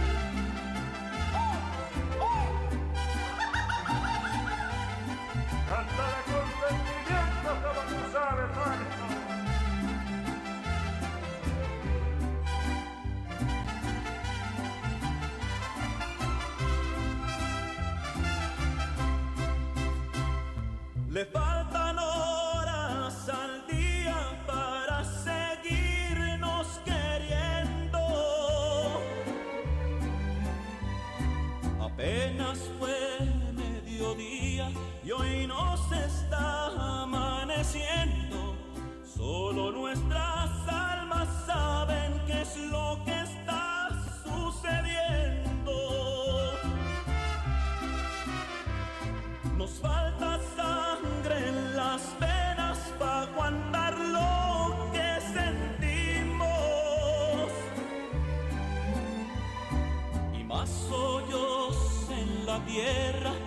Tierra 62.73 63.42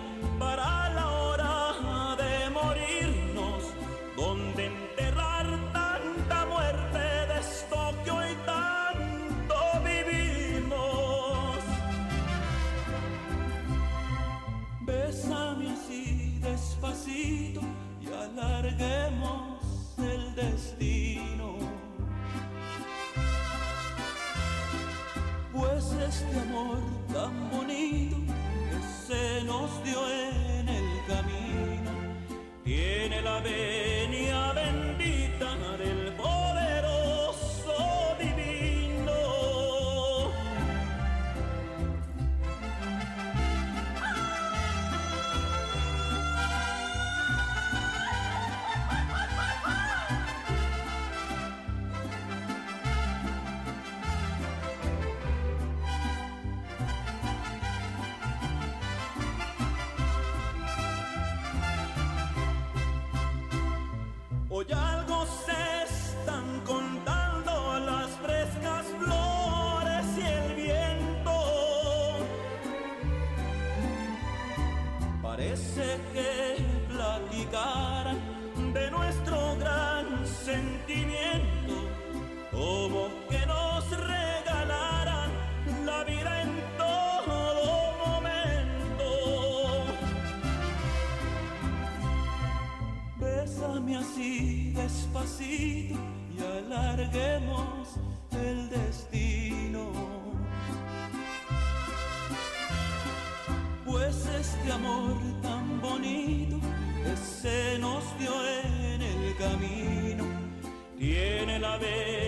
tiene 110.98 111.58
la 111.58 111.76
venia 111.78 112.25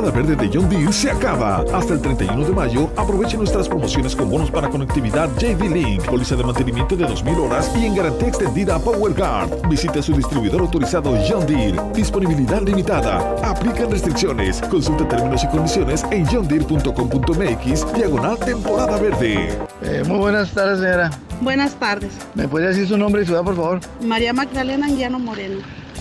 Temporada 0.00 0.26
verde 0.26 0.48
de 0.48 0.58
John 0.58 0.66
Deere 0.70 0.92
se 0.92 1.10
acaba. 1.10 1.62
Hasta 1.74 1.92
el 1.92 2.00
31 2.00 2.46
de 2.46 2.52
mayo, 2.52 2.90
aproveche 2.96 3.36
nuestras 3.36 3.68
promociones 3.68 4.16
con 4.16 4.30
bonos 4.30 4.50
para 4.50 4.70
conectividad 4.70 5.28
JV 5.36 5.68
Link, 5.68 6.06
póliza 6.06 6.36
de 6.36 6.42
mantenimiento 6.42 6.96
de 6.96 7.04
2.000 7.04 7.38
horas 7.38 7.70
y 7.76 7.84
en 7.84 7.94
garantía 7.94 8.28
extendida 8.28 8.78
Power 8.78 9.12
Guard. 9.12 9.68
Visite 9.68 10.02
su 10.02 10.14
distribuidor 10.14 10.62
autorizado 10.62 11.14
John 11.28 11.46
Deere. 11.46 11.78
Disponibilidad 11.92 12.62
limitada. 12.62 13.18
Aplican 13.44 13.90
restricciones. 13.90 14.62
Consulta 14.70 15.06
términos 15.06 15.44
y 15.44 15.48
condiciones 15.48 16.02
en 16.10 16.24
johndeere.com.mx 16.24 17.92
diagonal 17.92 18.38
temporada 18.38 18.98
verde. 18.98 19.58
Eh, 19.82 20.02
muy 20.06 20.16
buenas 20.16 20.50
tardes, 20.52 20.78
señora. 20.78 21.10
Buenas 21.42 21.74
tardes. 21.74 22.12
¿Me 22.34 22.48
puede 22.48 22.68
decir 22.68 22.88
su 22.88 22.96
nombre 22.96 23.20
y 23.20 23.26
ciudad, 23.26 23.42
por 23.42 23.54
favor? 23.54 23.80
María 24.02 24.32
Magdalena 24.32 24.86
Anguiano 24.86 25.18
Moreno. 25.18 25.58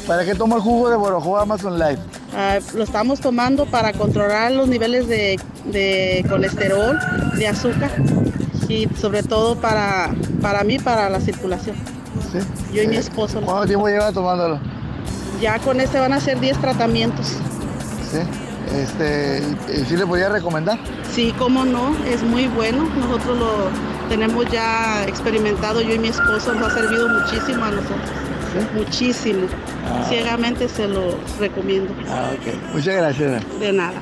¿Para 0.09 0.25
qué 0.25 0.33
toma 0.33 0.55
el 0.55 0.63
jugo 0.63 0.89
de 0.89 0.95
Borojo 0.95 1.37
Amazon 1.37 1.77
Life? 1.77 2.01
Ah, 2.35 2.57
lo 2.73 2.83
estamos 2.83 3.19
tomando 3.19 3.67
para 3.67 3.93
controlar 3.93 4.51
los 4.51 4.67
niveles 4.67 5.07
de, 5.07 5.39
de 5.65 6.25
colesterol, 6.27 6.97
de 7.37 7.47
azúcar 7.47 7.91
y 8.67 8.89
sobre 8.99 9.21
todo 9.21 9.55
para, 9.61 10.09
para 10.41 10.63
mí, 10.63 10.79
para 10.79 11.11
la 11.11 11.19
circulación. 11.19 11.75
¿Sí? 12.31 12.39
Yo 12.73 12.81
y 12.81 12.87
mi 12.87 12.95
esposo. 12.95 13.39
¿Cuánto 13.41 13.67
tiempo 13.67 13.87
lleva 13.87 14.11
tomándolo? 14.11 14.59
Ya 15.39 15.59
con 15.59 15.79
este 15.79 15.99
van 15.99 16.13
a 16.13 16.19
ser 16.19 16.39
10 16.39 16.57
tratamientos. 16.57 17.27
¿Sí? 18.11 18.21
Este, 18.75 19.43
¿y, 19.71 19.81
y 19.81 19.85
sí 19.85 19.95
le 19.95 20.07
podría 20.07 20.29
recomendar? 20.29 20.79
Sí, 21.13 21.35
cómo 21.37 21.65
no, 21.65 21.95
es 22.07 22.23
muy 22.23 22.47
bueno. 22.47 22.89
Nosotros 22.97 23.37
lo 23.37 23.51
tenemos 24.09 24.47
ya 24.49 25.03
experimentado, 25.05 25.81
yo 25.81 25.93
y 25.93 25.99
mi 25.99 26.07
esposo, 26.07 26.55
nos 26.55 26.73
ha 26.73 26.75
servido 26.79 27.07
muchísimo 27.09 27.63
a 27.63 27.69
nosotros. 27.69 28.09
Muchísimo. 28.73 29.47
Ciegamente 30.07 30.67
se 30.67 30.87
lo 30.87 31.17
recomiendo. 31.39 31.93
Ah, 32.09 32.31
ok. 32.33 32.73
Muchas 32.73 32.95
gracias. 32.95 33.59
De 33.59 33.73
nada. 33.73 34.01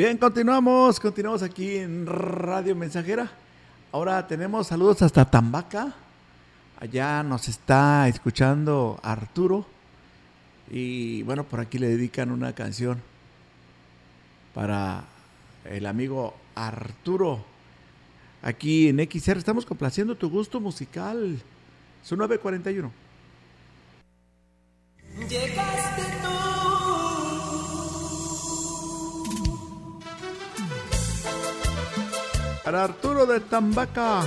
Bien, 0.00 0.16
continuamos, 0.16 0.98
continuamos 0.98 1.42
aquí 1.42 1.76
en 1.76 2.06
Radio 2.06 2.74
Mensajera. 2.74 3.30
Ahora 3.92 4.26
tenemos 4.26 4.68
saludos 4.68 5.02
hasta 5.02 5.26
Tambaca. 5.26 5.92
Allá 6.80 7.22
nos 7.22 7.48
está 7.48 8.08
escuchando 8.08 8.98
Arturo. 9.02 9.66
Y 10.70 11.22
bueno, 11.24 11.44
por 11.44 11.60
aquí 11.60 11.78
le 11.78 11.88
dedican 11.88 12.30
una 12.30 12.54
canción 12.54 13.02
para 14.54 15.04
el 15.66 15.84
amigo 15.84 16.34
Arturo. 16.54 17.44
Aquí 18.40 18.88
en 18.88 19.00
XR 19.00 19.36
estamos 19.36 19.66
complaciendo 19.66 20.14
tu 20.14 20.30
gusto 20.30 20.60
musical. 20.60 21.42
Su 22.02 22.16
941. 22.16 22.92
Llegaste 25.28 26.02
Para 32.64 32.84
Arturo 32.84 33.26
de 33.26 33.40
Tambaca. 33.40 34.22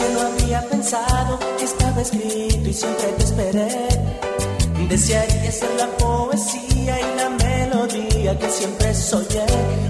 Que 0.00 0.14
lo 0.14 0.20
había 0.22 0.60
pensado, 0.68 1.38
que 1.58 1.64
estaba 1.64 2.00
escrito 2.00 2.68
y 2.68 2.72
siempre 2.72 3.08
te 3.18 3.24
esperé. 3.24 3.88
Desearía 4.88 5.52
ser 5.52 5.70
la 5.78 5.86
poesía 5.98 6.94
y 7.00 7.16
la 7.20 7.28
melodía 7.44 8.38
que 8.38 8.50
siempre 8.50 8.92
soñé. 8.92 9.46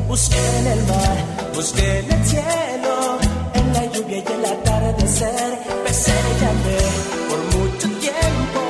Busqué 0.09 0.43
en 0.61 0.67
el 0.67 0.83
mar, 0.93 1.17
busqué 1.55 2.01
en 2.01 2.13
el 2.13 2.25
cielo, 2.27 2.95
en 3.55 3.73
la 3.73 3.85
lluvia 3.93 4.19
y 4.19 4.33
el 4.37 4.45
atardecer. 4.45 5.51
Besé 5.85 6.13
y 6.31 6.35
llamé 6.43 6.81
por 7.31 7.41
mucho 7.57 7.89
tiempo 8.07 8.63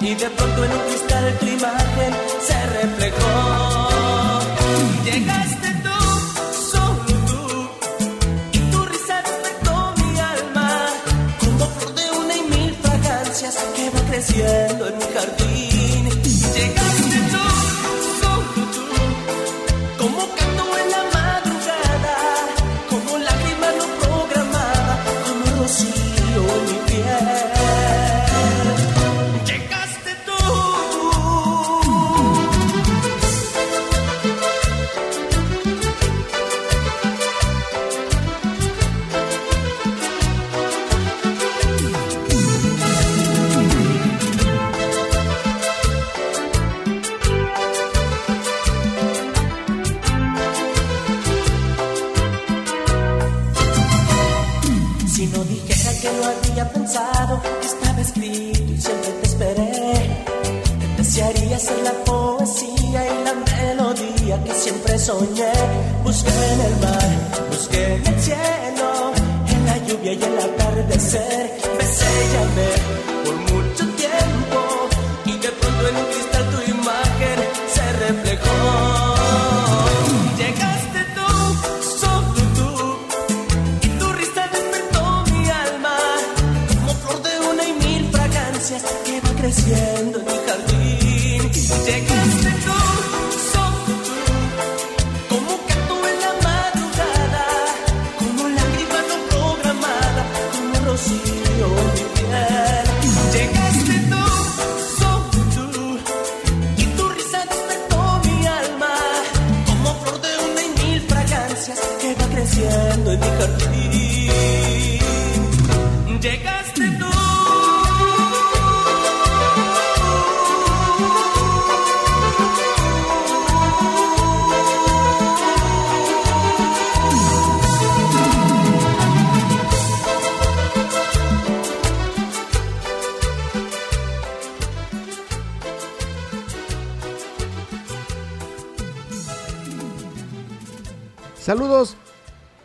y 0.00 0.14
de 0.14 0.30
pronto 0.36 0.64
en 0.64 0.72
un 0.78 0.82
cristal 0.88 1.38
tu 1.40 1.46
imagen 1.46 2.12
se 2.46 2.66
reflejó. 2.78 3.73
Si 55.14 55.28
no 55.28 55.44
dijera 55.44 55.92
que 56.00 56.10
lo 56.10 56.24
había 56.24 56.68
pensado, 56.72 57.40
que 57.60 57.66
estaba 57.68 58.00
escrito 58.00 58.72
y 58.72 58.80
siempre 58.80 59.10
te 59.20 59.26
esperé. 59.28 60.26
Desearía 60.96 61.56
ser 61.56 61.78
la 61.84 61.92
poesía 62.04 63.00
y 63.06 63.24
la 63.24 63.34
melodía 63.34 64.42
que 64.42 64.52
siempre 64.54 64.98
soñé. 64.98 65.52
Busqué 66.02 66.30
en 66.54 66.60
el 66.62 66.76
mar, 66.80 67.46
busqué 67.48 67.94
en 67.94 68.06
el 68.08 68.20
cielo, 68.20 69.12
en 69.46 69.66
la 69.66 69.78
lluvia 69.86 70.12
y 70.14 70.20
el 70.24 70.36
atardecer. 70.36 71.60
Besé 71.78 72.06
y 72.24 72.32
llamé 72.34 72.70
por 73.24 73.36
mucho 73.36 73.84
tiempo 73.84 73.93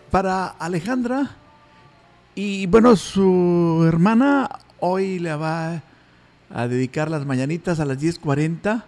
para 0.09 0.47
Alejandra. 0.47 1.35
Y 2.35 2.65
bueno, 2.67 2.95
su 2.95 3.83
hermana 3.87 4.49
hoy 4.79 5.19
le 5.19 5.35
va 5.35 5.83
a 6.49 6.67
dedicar 6.67 7.09
las 7.09 7.25
mañanitas 7.25 7.79
a 7.79 7.85
las 7.85 7.99
10.40. 8.01 8.83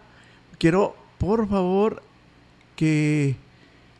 Quiero, 0.57 0.95
por 1.17 1.47
favor, 1.47 2.01
que 2.75 3.35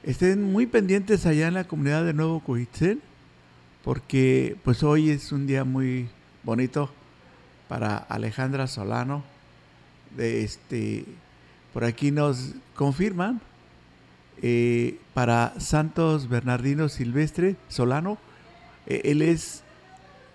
estén 0.04 0.52
muy 0.52 0.66
pendientes 0.66 1.26
allá 1.26 1.48
en 1.48 1.54
la 1.54 1.66
comunidad 1.66 2.04
de 2.04 2.14
Nuevo 2.14 2.40
Coitzén, 2.40 3.02
porque 3.84 4.58
pues 4.64 4.84
hoy 4.84 5.10
es 5.10 5.32
un 5.32 5.48
día 5.48 5.64
muy 5.64 6.10
bonito 6.44 6.90
para 7.68 7.98
Alejandra 7.98 8.68
Solano. 8.68 9.24
De 10.16 10.44
este, 10.44 11.06
por 11.74 11.84
aquí 11.84 12.12
nos 12.12 12.54
confirman 12.76 13.42
eh, 14.42 15.00
para 15.14 15.54
Santos 15.60 16.30
Bernardino 16.30 16.90
Silvestre 16.90 17.56
Solano. 17.68 18.18
eh, 18.88 19.02
él 19.06 19.22
es 19.22 19.64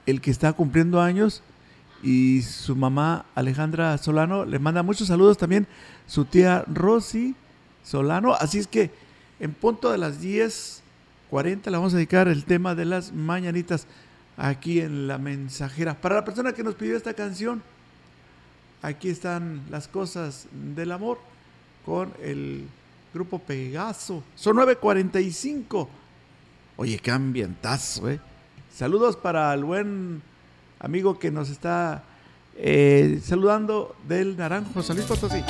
el 0.06 0.20
que 0.20 0.30
está 0.30 0.52
cumpliendo 0.52 1.00
años 1.00 1.42
y 2.02 2.42
su 2.42 2.76
mamá 2.76 3.26
Alejandra 3.34 3.98
Solano 3.98 4.44
le 4.44 4.58
manda 4.58 4.82
muchos 4.82 5.08
saludos 5.08 5.38
también 5.38 5.66
su 6.06 6.24
tía 6.24 6.64
Rosy 6.66 7.34
Solano. 7.84 8.34
Así 8.34 8.58
es 8.58 8.66
que 8.66 8.90
en 9.40 9.52
punto 9.52 9.90
de 9.90 9.98
las 9.98 10.20
10:40 10.22 11.70
le 11.70 11.76
vamos 11.76 11.94
a 11.94 11.96
dedicar 11.96 12.28
el 12.28 12.44
tema 12.44 12.74
de 12.74 12.84
las 12.84 13.12
mañanitas 13.12 13.86
aquí 14.36 14.80
en 14.80 15.08
la 15.08 15.18
mensajera. 15.18 15.94
Para 15.94 16.16
la 16.16 16.24
persona 16.24 16.52
que 16.52 16.62
nos 16.62 16.74
pidió 16.74 16.96
esta 16.96 17.14
canción, 17.14 17.62
aquí 18.82 19.08
están 19.08 19.62
las 19.70 19.88
cosas 19.88 20.46
del 20.74 20.92
amor 20.92 21.18
con 21.84 22.12
el 22.22 22.66
grupo 23.16 23.38
Pegaso. 23.38 24.22
Son 24.34 24.56
9.45. 24.56 25.88
Oye, 26.76 26.98
qué 26.98 27.10
ambientazo, 27.10 28.10
¿eh? 28.10 28.20
Saludos 28.74 29.16
para 29.16 29.52
el 29.54 29.64
buen 29.64 30.22
amigo 30.78 31.18
que 31.18 31.30
nos 31.30 31.48
está 31.48 32.04
eh, 32.56 33.20
saludando 33.24 33.96
del 34.06 34.36
Naranjo, 34.36 34.82
San 34.82 34.96
Luis 34.96 35.08
Potosí. 35.08 35.42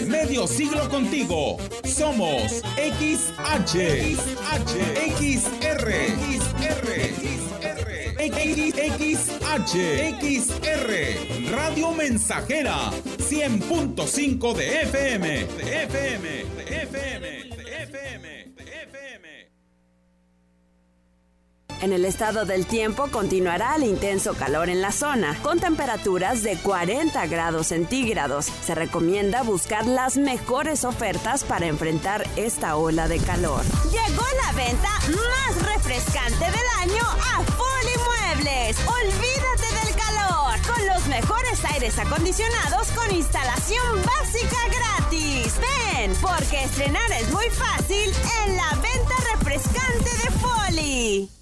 Medio 0.00 0.46
siglo 0.46 0.88
contigo. 0.88 1.58
Somos 1.84 2.62
XH, 2.76 4.16
XH, 4.16 4.74
XR, 5.18 5.88
XR, 6.32 7.12
XH, 9.02 9.74
XR, 10.20 11.50
Radio 11.50 11.92
Mensajera, 11.92 12.90
100.5 13.18 14.54
de 14.54 14.80
FM, 14.82 15.28
de 15.44 15.82
FM, 15.84 16.28
de 16.56 16.82
FM, 16.82 17.28
de 17.56 17.82
FM, 17.82 18.44
de 18.56 18.62
FM. 18.62 19.41
En 21.82 21.92
el 21.92 22.04
estado 22.04 22.44
del 22.44 22.64
tiempo 22.64 23.08
continuará 23.10 23.74
el 23.74 23.82
intenso 23.82 24.34
calor 24.34 24.68
en 24.68 24.80
la 24.80 24.92
zona, 24.92 25.36
con 25.42 25.58
temperaturas 25.58 26.44
de 26.44 26.56
40 26.56 27.26
grados 27.26 27.66
centígrados. 27.66 28.46
Se 28.64 28.76
recomienda 28.76 29.42
buscar 29.42 29.84
las 29.84 30.16
mejores 30.16 30.84
ofertas 30.84 31.42
para 31.42 31.66
enfrentar 31.66 32.24
esta 32.36 32.76
ola 32.76 33.08
de 33.08 33.18
calor. 33.18 33.64
Llegó 33.90 34.24
la 34.44 34.52
venta 34.52 34.90
más 35.08 35.74
refrescante 35.74 36.44
del 36.44 36.68
año 36.82 37.02
a 37.02 37.42
Foli 37.50 38.36
Muebles. 38.36 38.76
Olvídate 38.86 39.84
del 39.84 39.96
calor 39.96 40.60
con 40.72 40.86
los 40.86 41.08
mejores 41.08 41.64
aires 41.64 41.98
acondicionados 41.98 42.92
con 42.92 43.12
instalación 43.12 44.00
básica 44.04 44.56
gratis. 44.68 45.54
Ven, 45.58 46.14
porque 46.20 46.62
estrenar 46.62 47.10
es 47.10 47.28
muy 47.32 47.50
fácil 47.50 48.14
en 48.46 48.56
la 48.56 48.70
venta 48.76 49.16
refrescante 49.34 50.10
de 50.10 50.30
Foli. 50.38 51.41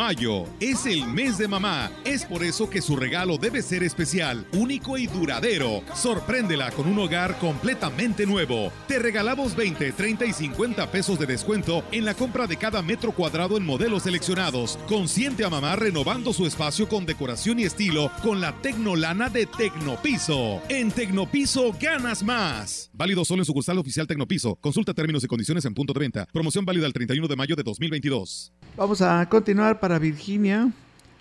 Mayo 0.00 0.46
es 0.60 0.86
el 0.86 1.06
mes 1.06 1.36
de 1.36 1.46
mamá. 1.46 1.92
Es 2.06 2.24
por 2.24 2.42
eso 2.42 2.70
que 2.70 2.80
su 2.80 2.96
regalo 2.96 3.36
debe 3.36 3.60
ser 3.60 3.82
especial, 3.82 4.46
único 4.54 4.96
y 4.96 5.06
duradero. 5.06 5.82
Sorpréndela 5.94 6.70
con 6.70 6.88
un 6.88 6.98
hogar 7.00 7.38
completamente 7.38 8.24
nuevo. 8.24 8.72
Te 8.88 8.98
regalamos 8.98 9.54
20, 9.54 9.92
30 9.92 10.24
y 10.24 10.32
50 10.32 10.90
pesos 10.90 11.18
de 11.18 11.26
descuento 11.26 11.84
en 11.92 12.06
la 12.06 12.14
compra 12.14 12.46
de 12.46 12.56
cada 12.56 12.80
metro 12.80 13.12
cuadrado 13.12 13.58
en 13.58 13.66
modelos 13.66 14.04
seleccionados. 14.04 14.78
Consiente 14.88 15.44
a 15.44 15.50
mamá 15.50 15.76
renovando 15.76 16.32
su 16.32 16.46
espacio 16.46 16.88
con 16.88 17.04
decoración 17.04 17.60
y 17.60 17.64
estilo 17.64 18.10
con 18.22 18.40
la 18.40 18.56
Tecnolana 18.62 19.28
de 19.28 19.44
Tecnopiso. 19.44 20.62
En 20.70 20.92
Tecnopiso 20.92 21.76
ganas 21.78 22.22
más. 22.22 22.88
Válido 22.94 23.22
solo 23.26 23.42
en 23.42 23.44
sucursal 23.44 23.76
oficial 23.76 24.06
Tecnopiso. 24.06 24.56
Consulta 24.62 24.94
términos 24.94 25.22
y 25.24 25.26
condiciones 25.26 25.66
en 25.66 25.74
punto 25.74 25.92
de 25.92 26.00
venta. 26.00 26.26
Promoción 26.32 26.64
válida 26.64 26.86
el 26.86 26.94
31 26.94 27.28
de 27.28 27.36
mayo 27.36 27.54
de 27.54 27.62
2022. 27.62 28.54
Vamos 28.76 29.02
a 29.02 29.26
continuar 29.28 29.80
para 29.80 29.98
Virginia. 29.98 30.70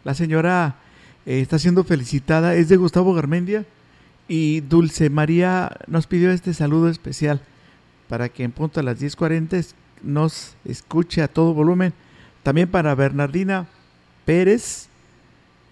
La 0.04 0.14
señora 0.14 0.76
eh, 1.26 1.42
está 1.42 1.60
siendo 1.60 1.84
felicitada. 1.84 2.56
Es 2.56 2.70
de 2.70 2.78
Gustavo 2.78 3.14
Garmendia. 3.14 3.66
Y 4.28 4.62
Dulce 4.62 5.10
María 5.10 5.72
nos 5.88 6.06
pidió 6.08 6.32
este 6.32 6.54
saludo 6.54 6.90
especial 6.90 7.42
para 8.08 8.30
que 8.30 8.44
en 8.44 8.52
punto 8.52 8.80
a 8.80 8.84
las 8.84 9.00
10.40 9.02 9.54
es- 9.54 9.76
nos 10.04 10.56
escuche 10.66 11.22
a 11.22 11.28
todo 11.28 11.54
volumen. 11.54 11.94
También 12.44 12.70
para 12.70 12.96
Bernardina 12.96 13.68
Pérez. 14.26 14.88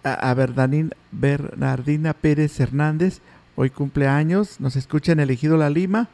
A, 0.04 0.34
Bernardina 0.34 2.14
Pérez 2.14 2.60
Hernández. 2.60 3.20
Hoy 3.56 3.70
cumpleaños. 3.70 4.60
Nos 4.60 4.76
escucha 4.76 5.12
en 5.12 5.20
Elegido 5.20 5.58
La 5.58 5.70
Lima. 5.70 6.10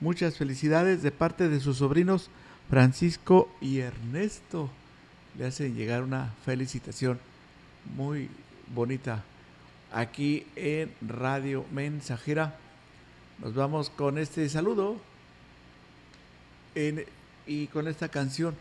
Muchas 0.00 0.36
felicidades 0.36 1.02
de 1.02 1.10
parte 1.10 1.48
de 1.48 1.58
sus 1.60 1.78
sobrinos 1.78 2.30
Francisco 2.70 3.50
y 3.60 3.78
Ernesto 3.78 4.70
le 5.38 5.46
hacen 5.46 5.76
llegar 5.76 6.02
una 6.02 6.34
felicitación 6.44 7.20
muy 7.96 8.28
bonita 8.74 9.22
aquí 9.92 10.44
en 10.56 10.92
Radio 11.00 11.64
Mensajera. 11.70 12.56
Nos 13.38 13.54
vamos 13.54 13.88
con 13.88 14.18
este 14.18 14.48
saludo 14.48 14.96
y 17.46 17.68
con 17.68 17.86
esta 17.86 18.08
canción. 18.08 18.56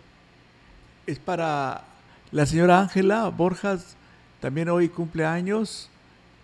Es 1.07 1.17
para 1.17 1.84
la 2.32 2.45
señora 2.45 2.80
Ángela 2.80 3.28
Borjas, 3.30 3.95
también 4.39 4.69
hoy 4.69 4.88
cumpleaños. 4.88 5.89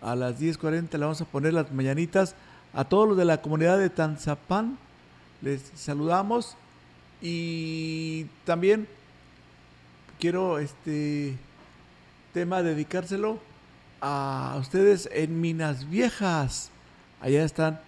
A 0.01 0.15
las 0.15 0.39
10.40 0.39 0.93
le 0.93 0.97
vamos 0.97 1.21
a 1.21 1.25
poner 1.25 1.53
las 1.53 1.71
mañanitas 1.71 2.33
a 2.73 2.85
todos 2.85 3.07
los 3.07 3.17
de 3.17 3.25
la 3.25 3.39
comunidad 3.39 3.77
de 3.77 3.91
Tanzapán. 3.91 4.79
Les 5.43 5.61
saludamos 5.75 6.57
y 7.21 8.25
también 8.45 8.87
quiero 10.19 10.59
este 10.59 11.37
tema 12.33 12.63
dedicárselo 12.63 13.39
a 14.01 14.55
ustedes 14.59 15.09
en 15.11 15.41
Minas 15.41 15.89
Viejas. 15.89 16.69
Allá 17.21 17.43
están 17.43 17.79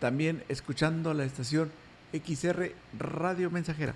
también 0.00 0.42
escuchando 0.48 1.14
la 1.14 1.24
estación 1.24 1.70
XR 2.12 2.72
Radio 2.98 3.50
Mensajera. 3.50 3.94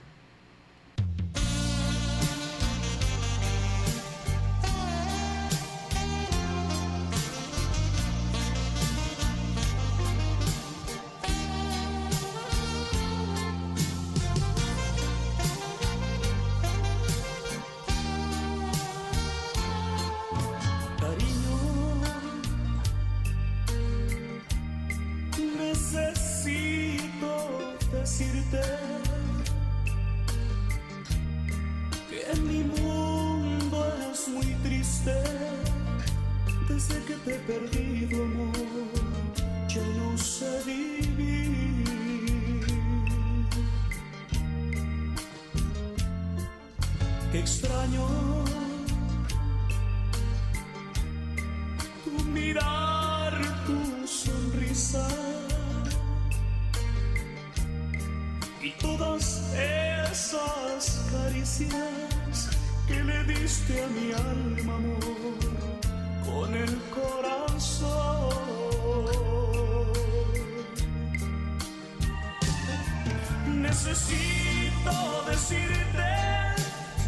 Necesito 73.87 74.97
decirte 75.29 76.09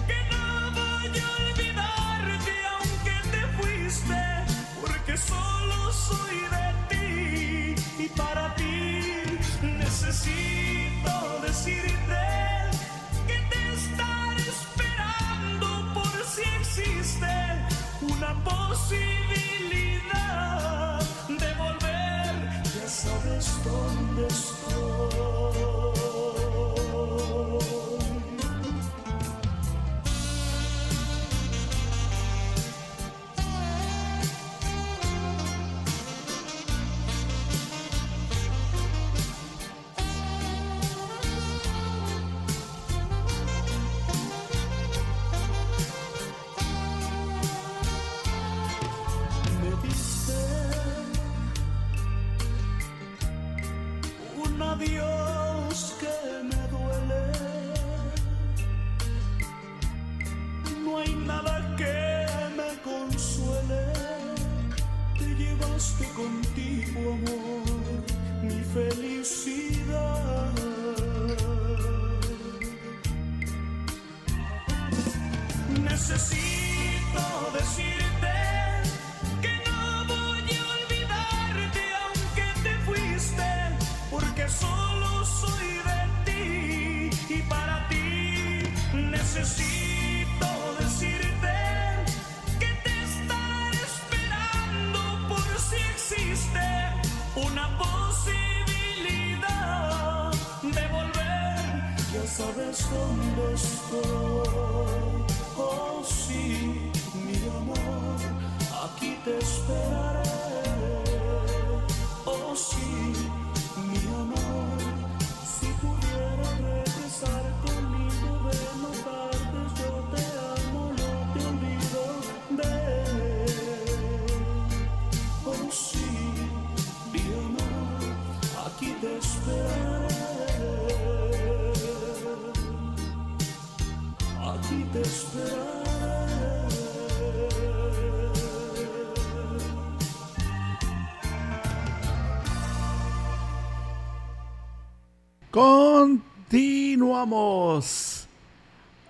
que 0.07 0.19
no 0.31 0.45
voy 0.73 1.09
a 1.19 1.27
olvidarte 1.41 2.55
aunque 2.75 3.17
te 3.31 3.43
fuiste, 3.57 4.23
porque 4.83 5.15
solo 5.17 5.91
soy 5.91 6.39
de 6.55 6.67
ti 6.91 7.75
y 8.05 8.07
para 8.11 8.55
ti 8.57 9.01
necesito 9.63 11.13
decirte 11.41 12.25
que 13.27 13.39
te 13.51 13.61
estaré 13.73 14.43
esperando 14.47 15.69
por 15.95 16.15
si 16.27 16.43
existe 16.61 17.35
una 18.03 18.33
posibilidad 18.45 19.01
de 21.27 21.55
volver. 21.55 22.35
Ya 22.75 22.87
sabes 22.87 23.47
dónde 23.65 24.06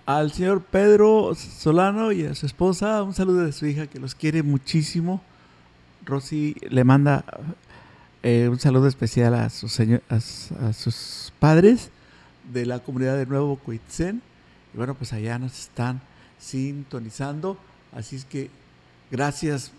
Al 0.07 0.31
señor 0.31 0.61
Pedro 0.61 1.35
Solano 1.35 2.13
y 2.13 2.23
a 2.23 2.33
su 2.33 2.45
esposa, 2.45 3.03
un 3.03 3.13
saludo 3.13 3.45
de 3.45 3.51
su 3.51 3.65
hija 3.65 3.87
que 3.87 3.99
los 3.99 4.15
quiere 4.15 4.41
muchísimo. 4.41 5.21
Rosy 6.05 6.55
le 6.61 6.85
manda 6.85 7.25
eh, 8.23 8.47
un 8.49 8.57
saludo 8.57 8.87
especial 8.87 9.33
a 9.33 9.49
sus, 9.49 9.77
a, 9.81 10.71
sus 10.71 11.33
padres 11.41 11.89
de 12.53 12.65
la 12.65 12.79
comunidad 12.79 13.17
de 13.17 13.25
Nuevo 13.25 13.57
Coitzen. 13.57 14.21
Y 14.73 14.77
bueno, 14.77 14.95
pues 14.95 15.11
allá 15.11 15.37
nos 15.39 15.59
están 15.59 15.99
sintonizando. 16.39 17.57
Así 17.91 18.15
es 18.15 18.23
que 18.23 18.49
gracias 19.11 19.73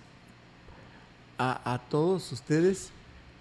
a, 1.38 1.72
a 1.72 1.78
todos 1.78 2.30
ustedes 2.32 2.90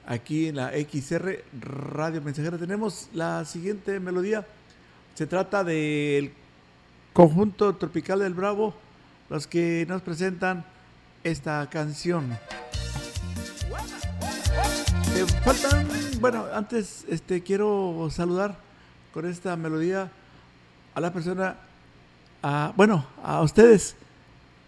aquí 0.05 0.47
en 0.47 0.55
la 0.55 0.71
XR 0.71 1.43
Radio 1.59 2.21
Mensajera. 2.21 2.57
Tenemos 2.57 3.09
la 3.11 3.43
siguiente 3.43 3.99
melodía. 3.99 4.47
Se 5.15 5.27
trata 5.27 5.65
del 5.65 6.31
conjunto 7.17 7.73
tropical 7.73 8.19
del 8.19 8.35
Bravo, 8.35 8.75
los 9.31 9.47
que 9.47 9.87
nos 9.89 10.03
presentan 10.03 10.63
esta 11.23 11.67
canción. 11.67 12.37
Eh, 15.15 15.25
bueno, 16.21 16.45
antes 16.53 17.05
este 17.09 17.41
quiero 17.41 18.07
saludar 18.11 18.59
con 19.15 19.25
esta 19.25 19.55
melodía 19.55 20.11
a 20.93 21.01
la 21.01 21.11
persona, 21.11 21.55
a, 22.43 22.71
bueno, 22.77 23.03
a 23.23 23.41
ustedes 23.41 23.95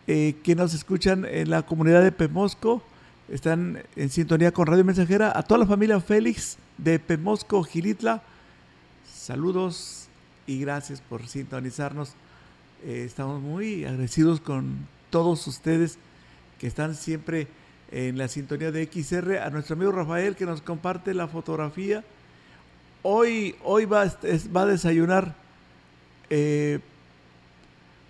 eh, 0.07 0.35
que 0.43 0.55
nos 0.55 0.73
escuchan 0.73 1.25
en 1.25 1.51
la 1.51 1.61
comunidad 1.61 2.01
de 2.01 2.11
Pemosco, 2.11 2.81
están 3.27 3.83
en 3.95 4.09
sintonía 4.09 4.51
con 4.51 4.65
Radio 4.65 4.83
Mensajera, 4.83 5.31
a 5.37 5.43
toda 5.43 5.59
la 5.59 5.67
familia 5.67 6.01
Félix 6.01 6.57
de 6.79 6.97
Pemosco, 6.97 7.61
Gilitla, 7.63 8.23
saludos 9.07 10.07
y 10.47 10.59
gracias 10.59 10.99
por 10.99 11.27
sintonizarnos. 11.27 12.15
Eh, 12.85 13.03
estamos 13.05 13.41
muy 13.41 13.83
agradecidos 13.83 14.39
con 14.39 14.87
todos 15.09 15.45
ustedes 15.47 15.97
que 16.59 16.67
están 16.67 16.95
siempre 16.95 17.47
en 17.91 18.17
la 18.17 18.29
sintonía 18.29 18.71
de 18.71 18.85
XR, 18.85 19.39
a 19.39 19.49
nuestro 19.49 19.75
amigo 19.75 19.91
Rafael 19.91 20.37
que 20.37 20.45
nos 20.45 20.61
comparte 20.61 21.13
la 21.13 21.27
fotografía. 21.27 22.05
Hoy, 23.03 23.55
hoy 23.65 23.83
va, 23.83 24.05
va 24.55 24.61
a 24.61 24.65
desayunar 24.65 25.35
eh, 26.29 26.79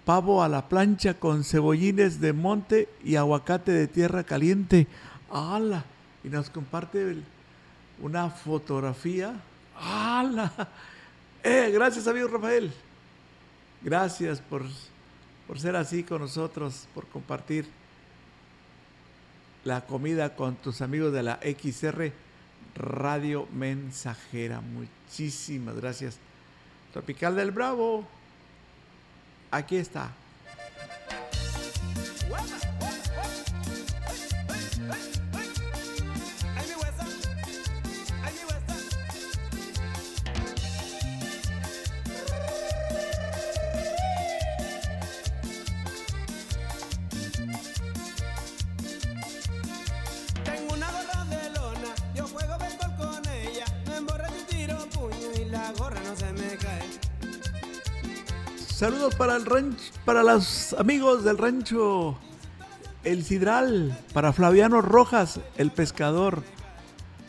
pavo 0.05 0.43
a 0.43 0.49
la 0.49 0.69
plancha 0.69 1.15
con 1.15 1.43
cebollines 1.43 2.21
de 2.21 2.33
monte 2.33 2.89
y 3.03 3.15
aguacate 3.15 3.71
de 3.71 3.87
tierra 3.87 4.23
caliente. 4.23 4.85
¡Hala! 5.31 5.83
Y 6.23 6.29
nos 6.29 6.51
comparte 6.51 7.17
una 8.01 8.29
fotografía. 8.29 9.33
¡Hala! 9.79 10.51
Eh, 11.41 11.71
gracias, 11.73 12.05
amigo 12.05 12.27
Rafael. 12.27 12.71
Gracias 13.81 14.41
por, 14.41 14.63
por 15.47 15.59
ser 15.59 15.75
así 15.75 16.03
con 16.03 16.21
nosotros, 16.21 16.87
por 16.93 17.07
compartir 17.07 17.65
la 19.63 19.85
comida 19.85 20.35
con 20.35 20.55
tus 20.55 20.81
amigos 20.81 21.13
de 21.13 21.23
la 21.23 21.39
XR 21.41 22.11
Radio 22.75 23.47
Mensajera. 23.53 24.61
Muchísimas 24.61 25.75
gracias. 25.75 26.17
Tropical 26.93 27.35
del 27.35 27.51
Bravo. 27.51 28.05
Aquí 29.51 29.77
está. 29.77 30.11
Saludos 58.79 59.13
para 59.15 59.35
el 59.35 59.43
para 60.05 60.23
los 60.23 60.71
amigos 60.79 61.25
del 61.25 61.37
rancho 61.37 62.17
El 63.03 63.25
Sidral, 63.25 63.99
para 64.13 64.31
Flaviano 64.31 64.81
Rojas, 64.81 65.41
el 65.57 65.69
pescador 65.69 66.43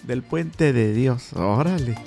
del 0.04 0.22
Puente 0.22 0.72
de 0.72 0.92
Dios. 0.92 1.32
Órale. 1.32 1.98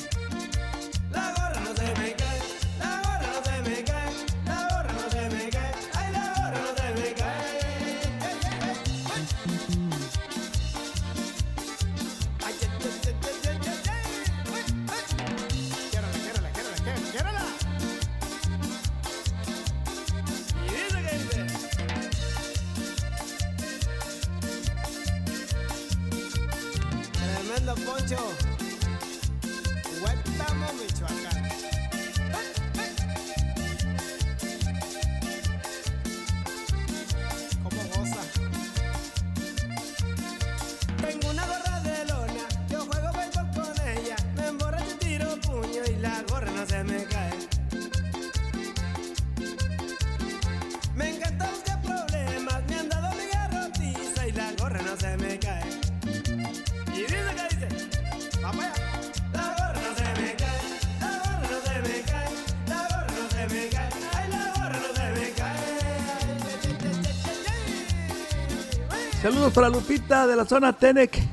Saludos 69.24 69.54
para 69.54 69.70
Lupita 69.70 70.28
de 70.28 70.36
la 70.36 70.44
zona 70.44 70.74
Tenec. 70.74 71.33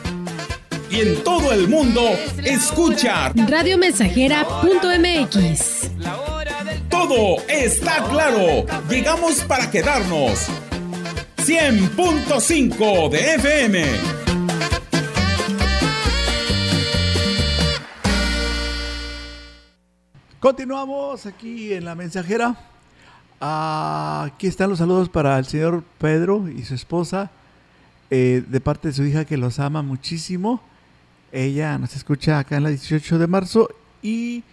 Y 0.91 0.99
en 0.99 1.23
todo 1.23 1.53
el 1.53 1.69
mundo, 1.69 2.01
escucha. 2.43 3.31
Radiomensajera.mx. 3.33 5.89
Todo 6.89 7.37
está 7.47 8.03
claro. 8.09 8.65
Llegamos 8.89 9.45
para 9.45 9.71
quedarnos. 9.71 10.49
100.5 11.37 13.09
de 13.09 13.35
FM. 13.35 13.85
Continuamos 20.39 21.25
aquí 21.25 21.73
en 21.73 21.85
la 21.85 21.95
mensajera. 21.95 22.57
Ah, 23.39 24.27
aquí 24.27 24.47
están 24.47 24.69
los 24.69 24.79
saludos 24.79 25.07
para 25.07 25.39
el 25.39 25.45
señor 25.45 25.85
Pedro 25.97 26.49
y 26.49 26.63
su 26.63 26.75
esposa, 26.75 27.31
eh, 28.09 28.43
de 28.45 28.59
parte 28.59 28.89
de 28.89 28.93
su 28.93 29.03
hija 29.03 29.23
que 29.25 29.37
los 29.37 29.59
ama 29.59 29.81
muchísimo. 29.81 30.61
Ella 31.31 31.77
nos 31.77 31.95
escucha 31.95 32.39
acá 32.39 32.57
en 32.57 32.63
la 32.63 32.69
18 32.69 33.17
de 33.17 33.27
marzo 33.27 33.69
y 34.01 34.43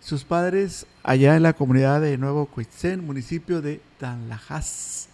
sus 0.00 0.24
padres 0.24 0.86
allá 1.02 1.36
en 1.36 1.42
la 1.42 1.54
comunidad 1.54 2.00
de 2.00 2.18
Nuevo 2.18 2.46
Cuitzén, 2.46 3.04
municipio 3.04 3.62
de 3.62 3.80
Tanlajas. 3.98 5.08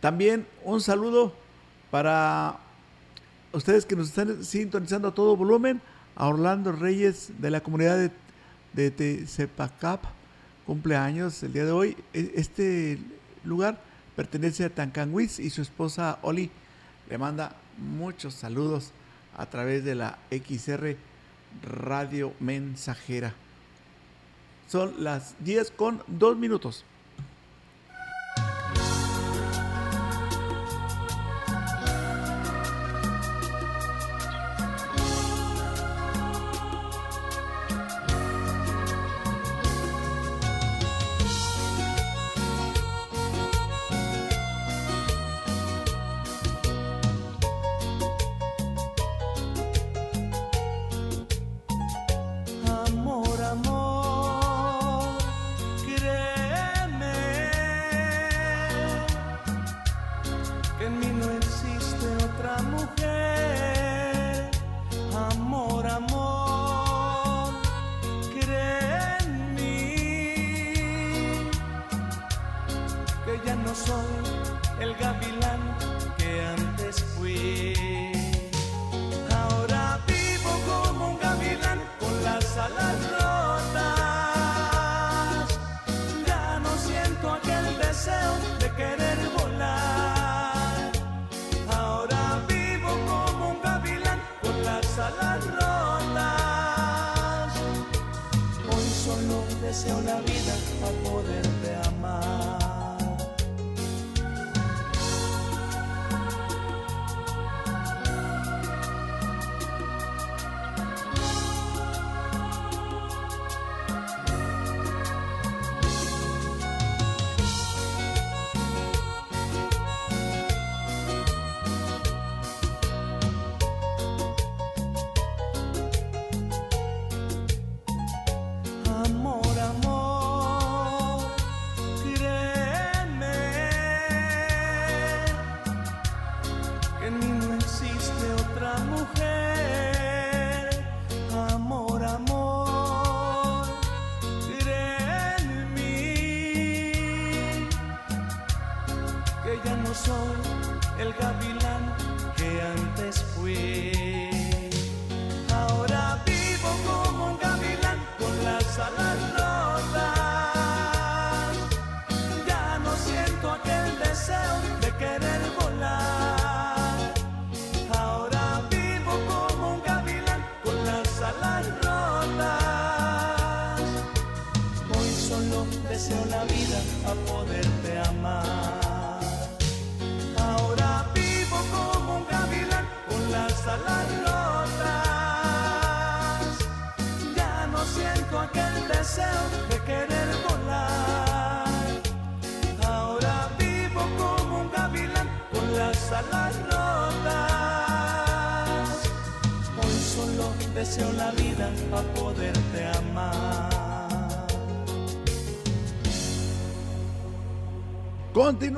También 0.00 0.46
un 0.64 0.80
saludo 0.80 1.34
para 1.90 2.58
ustedes 3.52 3.84
que 3.84 3.96
nos 3.96 4.08
están 4.08 4.44
sintonizando 4.44 5.08
a 5.08 5.14
todo 5.14 5.36
volumen, 5.36 5.80
a 6.14 6.28
Orlando 6.28 6.70
Reyes 6.72 7.32
de 7.38 7.50
la 7.50 7.60
comunidad 7.60 7.96
de, 7.98 8.10
de 8.74 8.90
Tezepacap, 8.92 10.04
cumpleaños 10.66 11.42
el 11.42 11.52
día 11.52 11.64
de 11.64 11.72
hoy. 11.72 11.96
E- 12.12 12.32
Este 12.36 12.98
lugar 13.42 13.80
pertenece 14.14 14.64
a 14.64 14.70
Tancanguis 14.70 15.40
y 15.40 15.50
su 15.50 15.62
esposa 15.62 16.18
Oli 16.22 16.50
le 17.10 17.18
manda 17.18 17.56
muchos 17.78 18.34
saludos 18.34 18.92
a 19.38 19.46
través 19.46 19.84
de 19.84 19.94
la 19.94 20.18
XR 20.30 20.96
Radio 21.62 22.34
Mensajera. 22.40 23.32
Son 24.68 25.02
las 25.02 25.34
10 25.40 25.70
con 25.70 26.02
2 26.08 26.36
minutos. 26.36 26.84
Deseo 99.68 100.00
la 100.00 100.18
vida 100.22 100.54
para 100.80 101.10
poderte 101.10 101.88
amar. 101.88 102.57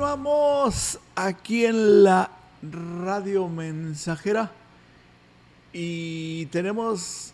Continuamos 0.01 0.99
aquí 1.15 1.63
en 1.63 2.03
la 2.03 2.31
radio 2.59 3.47
mensajera 3.47 4.51
y 5.71 6.47
tenemos 6.47 7.33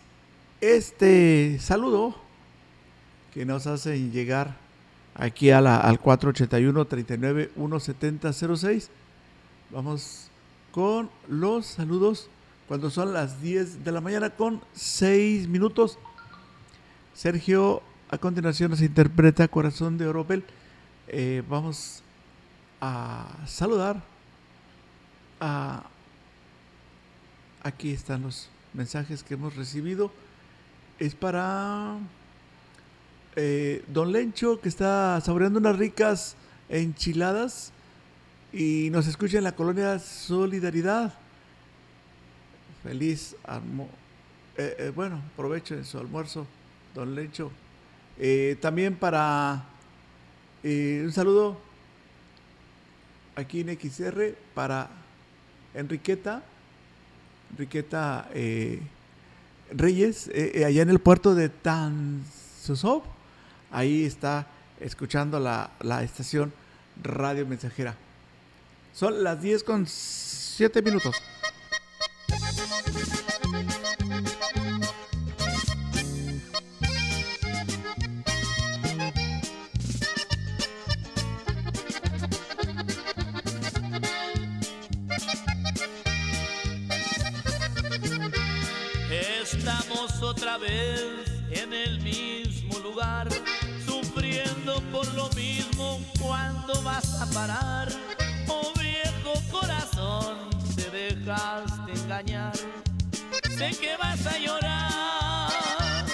este 0.59 1.59
saludo 1.59 2.13
que 3.33 3.45
nos 3.45 3.67
hacen 3.67 4.11
llegar 4.11 4.57
aquí 5.15 5.49
a 5.49 5.61
la, 5.61 5.77
al 5.77 6.01
481 6.01 6.83
39 6.83 7.51
170 7.55 8.33
06. 8.33 8.89
Vamos 9.71 10.29
con 10.73 11.09
los 11.29 11.67
saludos 11.67 12.29
cuando 12.67 12.89
son 12.89 13.13
las 13.13 13.41
10 13.41 13.85
de 13.85 13.91
la 13.93 14.01
mañana 14.01 14.31
con 14.31 14.59
6 14.73 15.47
minutos. 15.47 15.97
Sergio, 17.13 17.81
a 18.09 18.17
continuación 18.17 18.71
nos 18.71 18.81
interpreta 18.81 19.47
Corazón 19.47 19.97
de 19.97 20.05
Oropel. 20.05 20.43
Eh, 21.07 21.41
vamos 21.47 22.03
a 22.81 23.27
saludar. 23.45 24.01
Aquí 27.63 27.91
están 27.91 28.21
los 28.21 28.49
mensajes 28.73 29.23
que 29.23 29.33
hemos 29.33 29.55
recibido. 29.55 30.11
Es 30.99 31.15
para 31.15 31.97
eh, 33.35 33.83
Don 33.87 34.11
Lencho 34.11 34.61
que 34.61 34.69
está 34.69 35.19
saboreando 35.21 35.59
unas 35.59 35.77
ricas 35.77 36.35
enchiladas 36.69 37.71
y 38.53 38.89
nos 38.91 39.07
escucha 39.07 39.37
en 39.37 39.43
la 39.43 39.51
colonia 39.51 39.99
Solidaridad. 39.99 41.13
Feliz 42.83 43.35
almo 43.43 43.89
eh, 44.55 44.75
eh, 44.79 44.91
bueno, 44.95 45.21
provecho 45.35 45.75
en 45.75 45.85
su 45.85 45.99
almuerzo, 45.99 46.47
Don 46.95 47.13
Lencho. 47.13 47.51
También 48.61 48.95
para 48.95 49.65
un 50.63 51.11
saludo 51.11 51.66
aquí 53.37 53.61
en 53.61 53.69
XR 53.79 54.35
para 54.55 54.89
Enriqueta, 55.75 56.43
Enriqueta 57.51 58.29
eh, 58.33 58.81
Reyes, 59.71 60.27
eh, 60.29 60.53
eh, 60.55 60.65
allá 60.65 60.81
en 60.81 60.89
el 60.89 60.99
puerto 60.99 61.35
de 61.35 61.49
Tanzosov. 61.49 63.03
Ahí 63.71 64.05
está 64.05 64.47
escuchando 64.79 65.39
la, 65.39 65.69
la 65.81 66.03
estación 66.03 66.51
Radio 67.03 67.45
Mensajera. 67.45 67.95
Son 68.93 69.23
las 69.23 69.39
10 69.39 69.63
con 69.63 69.85
7 69.85 70.81
minutos. 70.81 71.15
Vez 90.57 91.25
en 91.51 91.73
el 91.73 91.99
mismo 92.01 92.79
lugar, 92.79 93.27
sufriendo 93.85 94.81
por 94.91 95.07
lo 95.13 95.29
mismo. 95.29 95.99
¿Cuándo 96.19 96.81
vas 96.83 97.21
a 97.21 97.25
parar? 97.27 97.87
Oh 98.47 98.71
viejo 98.79 99.33
corazón, 99.51 100.49
te 100.75 100.89
dejaste 100.89 101.91
engañar. 101.93 102.53
Sé 103.57 103.71
que 103.79 103.95
vas 103.97 104.25
a 104.25 104.37
llorar. 104.37 106.05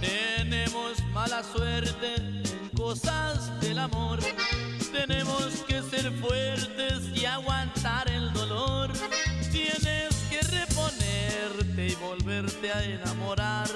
Tenemos 0.00 1.02
mala 1.12 1.42
suerte 1.42 2.14
en 2.16 2.70
cosas 2.76 3.60
del 3.60 3.78
amor. 3.78 4.20
A 12.72 12.84
enamorar. 12.84 13.68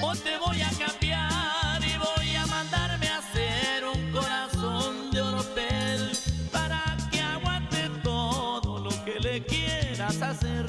O 0.00 0.14
te 0.16 0.36
voy 0.38 0.60
a 0.60 0.70
cambiar 0.70 1.80
y 1.82 1.96
voy 1.98 2.36
a 2.36 2.46
mandarme 2.46 3.08
a 3.08 3.18
hacer 3.18 3.84
un 3.84 4.12
corazón 4.12 5.10
de 5.12 5.20
oropel 5.20 6.10
para 6.50 6.82
que 7.10 7.20
aguante 7.20 7.88
todo 8.02 8.80
lo 8.80 8.90
que 9.04 9.20
le 9.20 9.44
quieras 9.44 10.20
hacer. 10.20 10.66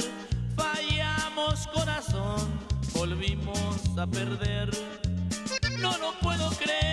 Fallamos 0.56 1.68
corazón, 1.68 2.48
volvimos 2.94 3.98
a 3.98 4.06
perder. 4.06 4.70
No 5.80 5.98
lo 5.98 6.14
puedo 6.20 6.50
creer. 6.52 6.93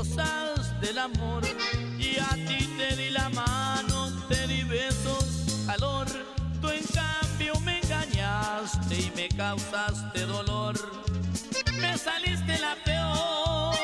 Cosas 0.00 0.80
del 0.80 0.96
amor 0.96 1.42
y 1.98 2.16
a 2.18 2.30
ti 2.48 2.66
te 2.78 2.96
di 2.96 3.10
la 3.10 3.28
mano, 3.28 4.10
te 4.28 4.46
di 4.46 4.62
besos, 4.62 5.66
calor. 5.66 6.06
Tú 6.62 6.70
en 6.70 6.84
cambio 6.84 7.60
me 7.60 7.80
engañaste 7.80 8.94
y 8.94 9.12
me 9.14 9.28
causaste 9.28 10.24
dolor. 10.24 10.74
Me 11.82 11.98
saliste 11.98 12.58
la 12.58 12.74
peor. 12.82 13.76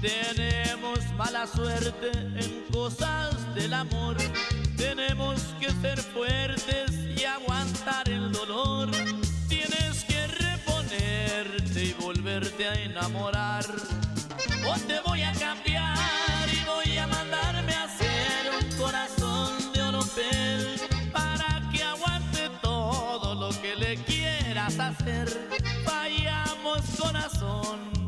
Tenemos 0.00 1.00
mala 1.16 1.48
suerte 1.48 2.10
en 2.12 2.66
cosas 2.70 3.52
del 3.56 3.74
amor. 3.74 4.16
Tenemos 4.76 5.40
que 5.58 5.72
ser 5.82 5.98
fuertes 6.00 6.57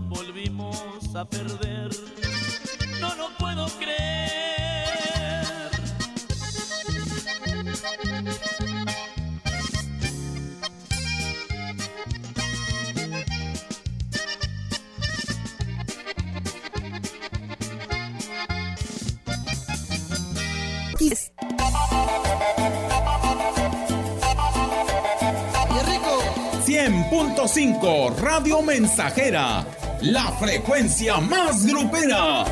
volvimos 0.08 1.14
a 1.14 1.24
perder. 1.24 1.90
No 3.00 3.14
lo 3.14 3.28
puedo 3.38 3.66
creer. 3.78 4.19
100.5 27.10 28.14
Radio 28.18 28.62
Mensajera, 28.62 29.66
la 30.00 30.30
frecuencia 30.38 31.18
más 31.18 31.66
grupera. 31.66 32.44